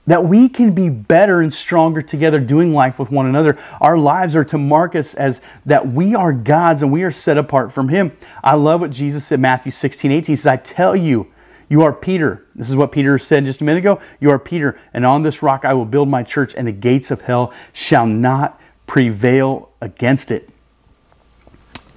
That 0.07 0.25
we 0.25 0.49
can 0.49 0.73
be 0.73 0.89
better 0.89 1.39
and 1.39 1.53
stronger 1.53 2.01
together 2.01 2.41
doing 2.41 2.73
life 2.73 2.99
with 2.99 3.11
one 3.11 3.27
another. 3.27 3.57
Our 3.79 3.97
lives 3.97 4.35
are 4.35 4.43
to 4.43 4.57
mark 4.57 4.93
us 4.93 5.13
as 5.13 5.39
that 5.65 5.87
we 5.87 6.15
are 6.15 6.33
God's 6.33 6.81
and 6.81 6.91
we 6.91 7.03
are 7.03 7.11
set 7.11 7.37
apart 7.37 7.71
from 7.71 7.87
Him. 7.87 8.11
I 8.43 8.55
love 8.55 8.81
what 8.81 8.91
Jesus 8.91 9.25
said, 9.25 9.39
Matthew 9.39 9.71
16, 9.71 10.11
18. 10.11 10.33
He 10.33 10.35
says, 10.35 10.47
I 10.47 10.57
tell 10.57 10.93
you, 10.93 11.31
you 11.69 11.81
are 11.83 11.93
Peter. 11.93 12.45
This 12.55 12.67
is 12.69 12.75
what 12.75 12.91
Peter 12.91 13.17
said 13.17 13.45
just 13.45 13.61
a 13.61 13.63
minute 13.63 13.79
ago. 13.79 14.01
You 14.19 14.31
are 14.31 14.37
Peter, 14.37 14.77
and 14.93 15.05
on 15.05 15.21
this 15.21 15.41
rock 15.41 15.63
I 15.63 15.73
will 15.73 15.85
build 15.85 16.09
my 16.09 16.23
church, 16.23 16.53
and 16.57 16.67
the 16.67 16.73
gates 16.73 17.09
of 17.09 17.21
hell 17.21 17.53
shall 17.71 18.05
not 18.05 18.59
prevail 18.85 19.69
against 19.79 20.29
it. 20.29 20.49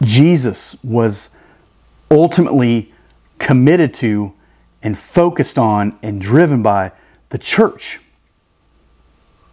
Jesus 0.05 0.77
was 0.85 1.31
ultimately 2.11 2.93
committed 3.39 3.95
to 3.95 4.33
and 4.83 4.99
focused 4.99 5.59
on 5.59 5.99
and 6.03 6.21
driven 6.21 6.63
by 6.63 6.93
the 7.31 7.39
church. 7.39 8.01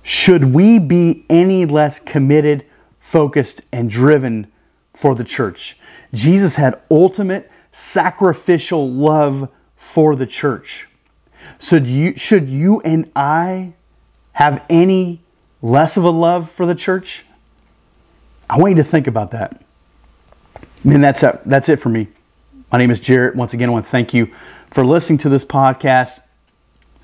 Should 0.03 0.53
we 0.53 0.77
be 0.77 1.25
any 1.29 1.65
less 1.65 1.99
committed, 1.99 2.65
focused, 2.99 3.61
and 3.71 3.89
driven 3.89 4.51
for 4.93 5.15
the 5.15 5.23
church? 5.23 5.77
Jesus 6.13 6.55
had 6.55 6.79
ultimate 6.91 7.51
sacrificial 7.71 8.89
love 8.89 9.49
for 9.75 10.15
the 10.15 10.25
church. 10.25 10.87
So 11.57 11.77
you, 11.77 12.15
should 12.15 12.49
you 12.49 12.81
and 12.81 13.11
I 13.15 13.73
have 14.33 14.63
any 14.69 15.21
less 15.61 15.97
of 15.97 16.03
a 16.03 16.09
love 16.09 16.49
for 16.49 16.65
the 16.65 16.75
church? 16.75 17.25
I 18.49 18.59
want 18.59 18.71
you 18.71 18.77
to 18.77 18.83
think 18.83 19.07
about 19.07 19.31
that. 19.31 19.61
And 20.83 21.03
that's, 21.03 21.23
it. 21.23 21.41
that's 21.45 21.67
it 21.67 21.77
for 21.77 21.89
me. 21.89 22.07
My 22.75 22.79
name 22.79 22.91
is 22.91 22.99
Jarrett. 22.99 23.37
Once 23.37 23.53
again, 23.53 23.69
I 23.69 23.71
want 23.71 23.85
to 23.85 23.89
thank 23.89 24.13
you 24.13 24.33
for 24.69 24.85
listening 24.85 25.17
to 25.19 25.29
this 25.29 25.45
podcast. 25.45 26.19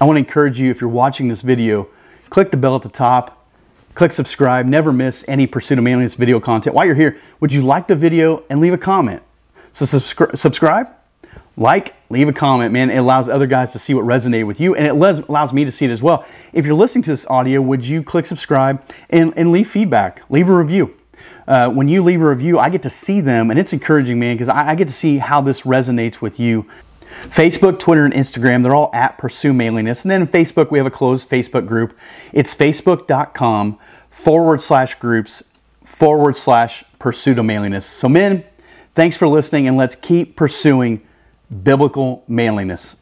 I 0.01 0.03
want 0.03 0.17
to 0.17 0.19
encourage 0.19 0.59
you, 0.59 0.69
if 0.69 0.81
you're 0.81 0.89
watching 0.89 1.29
this 1.29 1.41
video, 1.41 1.87
click 2.29 2.51
the 2.51 2.57
bell 2.57 2.75
at 2.75 2.81
the 2.81 2.89
top, 2.89 3.47
click 3.93 4.11
subscribe, 4.11 4.65
never 4.65 4.91
miss 4.91 5.23
any 5.29 5.47
Pursuit 5.47 5.77
of 5.77 5.85
Manliness 5.85 6.15
video 6.15 6.41
content. 6.41 6.75
While 6.75 6.85
you're 6.87 6.95
here, 6.95 7.17
would 7.39 7.53
you 7.53 7.61
like 7.61 7.87
the 7.87 7.95
video 7.95 8.43
and 8.49 8.59
leave 8.59 8.73
a 8.73 8.77
comment? 8.77 9.23
So 9.71 9.85
subscri- 9.85 10.37
subscribe, 10.37 10.89
like, 11.55 11.95
leave 12.09 12.27
a 12.27 12.33
comment, 12.33 12.73
man. 12.73 12.89
It 12.89 12.97
allows 12.97 13.29
other 13.29 13.47
guys 13.47 13.71
to 13.71 13.79
see 13.79 13.93
what 13.93 14.03
resonated 14.03 14.47
with 14.47 14.59
you, 14.59 14.75
and 14.75 14.85
it 14.85 14.89
allows 15.29 15.53
me 15.53 15.63
to 15.63 15.71
see 15.71 15.85
it 15.85 15.91
as 15.91 16.03
well. 16.03 16.25
If 16.51 16.65
you're 16.65 16.75
listening 16.75 17.03
to 17.03 17.11
this 17.11 17.25
audio, 17.27 17.61
would 17.61 17.87
you 17.87 18.03
click 18.03 18.25
subscribe 18.25 18.83
and, 19.09 19.33
and 19.37 19.53
leave 19.53 19.69
feedback? 19.69 20.23
Leave 20.29 20.49
a 20.49 20.53
review 20.53 20.97
uh, 21.51 21.69
when 21.69 21.89
you 21.89 22.01
leave 22.01 22.21
a 22.21 22.29
review, 22.29 22.57
I 22.59 22.69
get 22.69 22.83
to 22.83 22.89
see 22.89 23.19
them, 23.19 23.49
and 23.49 23.59
it's 23.59 23.73
encouraging, 23.73 24.17
man, 24.19 24.35
because 24.35 24.47
I, 24.47 24.69
I 24.69 24.75
get 24.75 24.87
to 24.87 24.93
see 24.93 25.17
how 25.17 25.41
this 25.41 25.63
resonates 25.63 26.21
with 26.21 26.39
you. 26.39 26.65
Facebook, 27.23 27.77
Twitter, 27.77 28.05
and 28.05 28.13
Instagram, 28.13 28.63
they're 28.63 28.73
all 28.73 28.89
at 28.93 29.17
Pursue 29.17 29.51
Manliness. 29.51 30.05
And 30.05 30.11
then 30.11 30.25
Facebook, 30.27 30.71
we 30.71 30.77
have 30.77 30.87
a 30.87 30.91
closed 30.91 31.29
Facebook 31.29 31.67
group. 31.67 31.97
It's 32.31 32.55
facebook.com 32.55 33.77
forward 34.09 34.61
slash 34.61 34.95
groups 34.95 35.43
forward 35.83 36.37
slash 36.37 36.85
pursuit 36.99 37.37
of. 37.37 37.85
So, 37.85 38.07
men, 38.07 38.45
thanks 38.95 39.17
for 39.17 39.27
listening, 39.27 39.67
and 39.67 39.75
let's 39.75 39.97
keep 39.97 40.37
pursuing 40.37 41.05
biblical 41.63 42.23
manliness. 42.29 42.95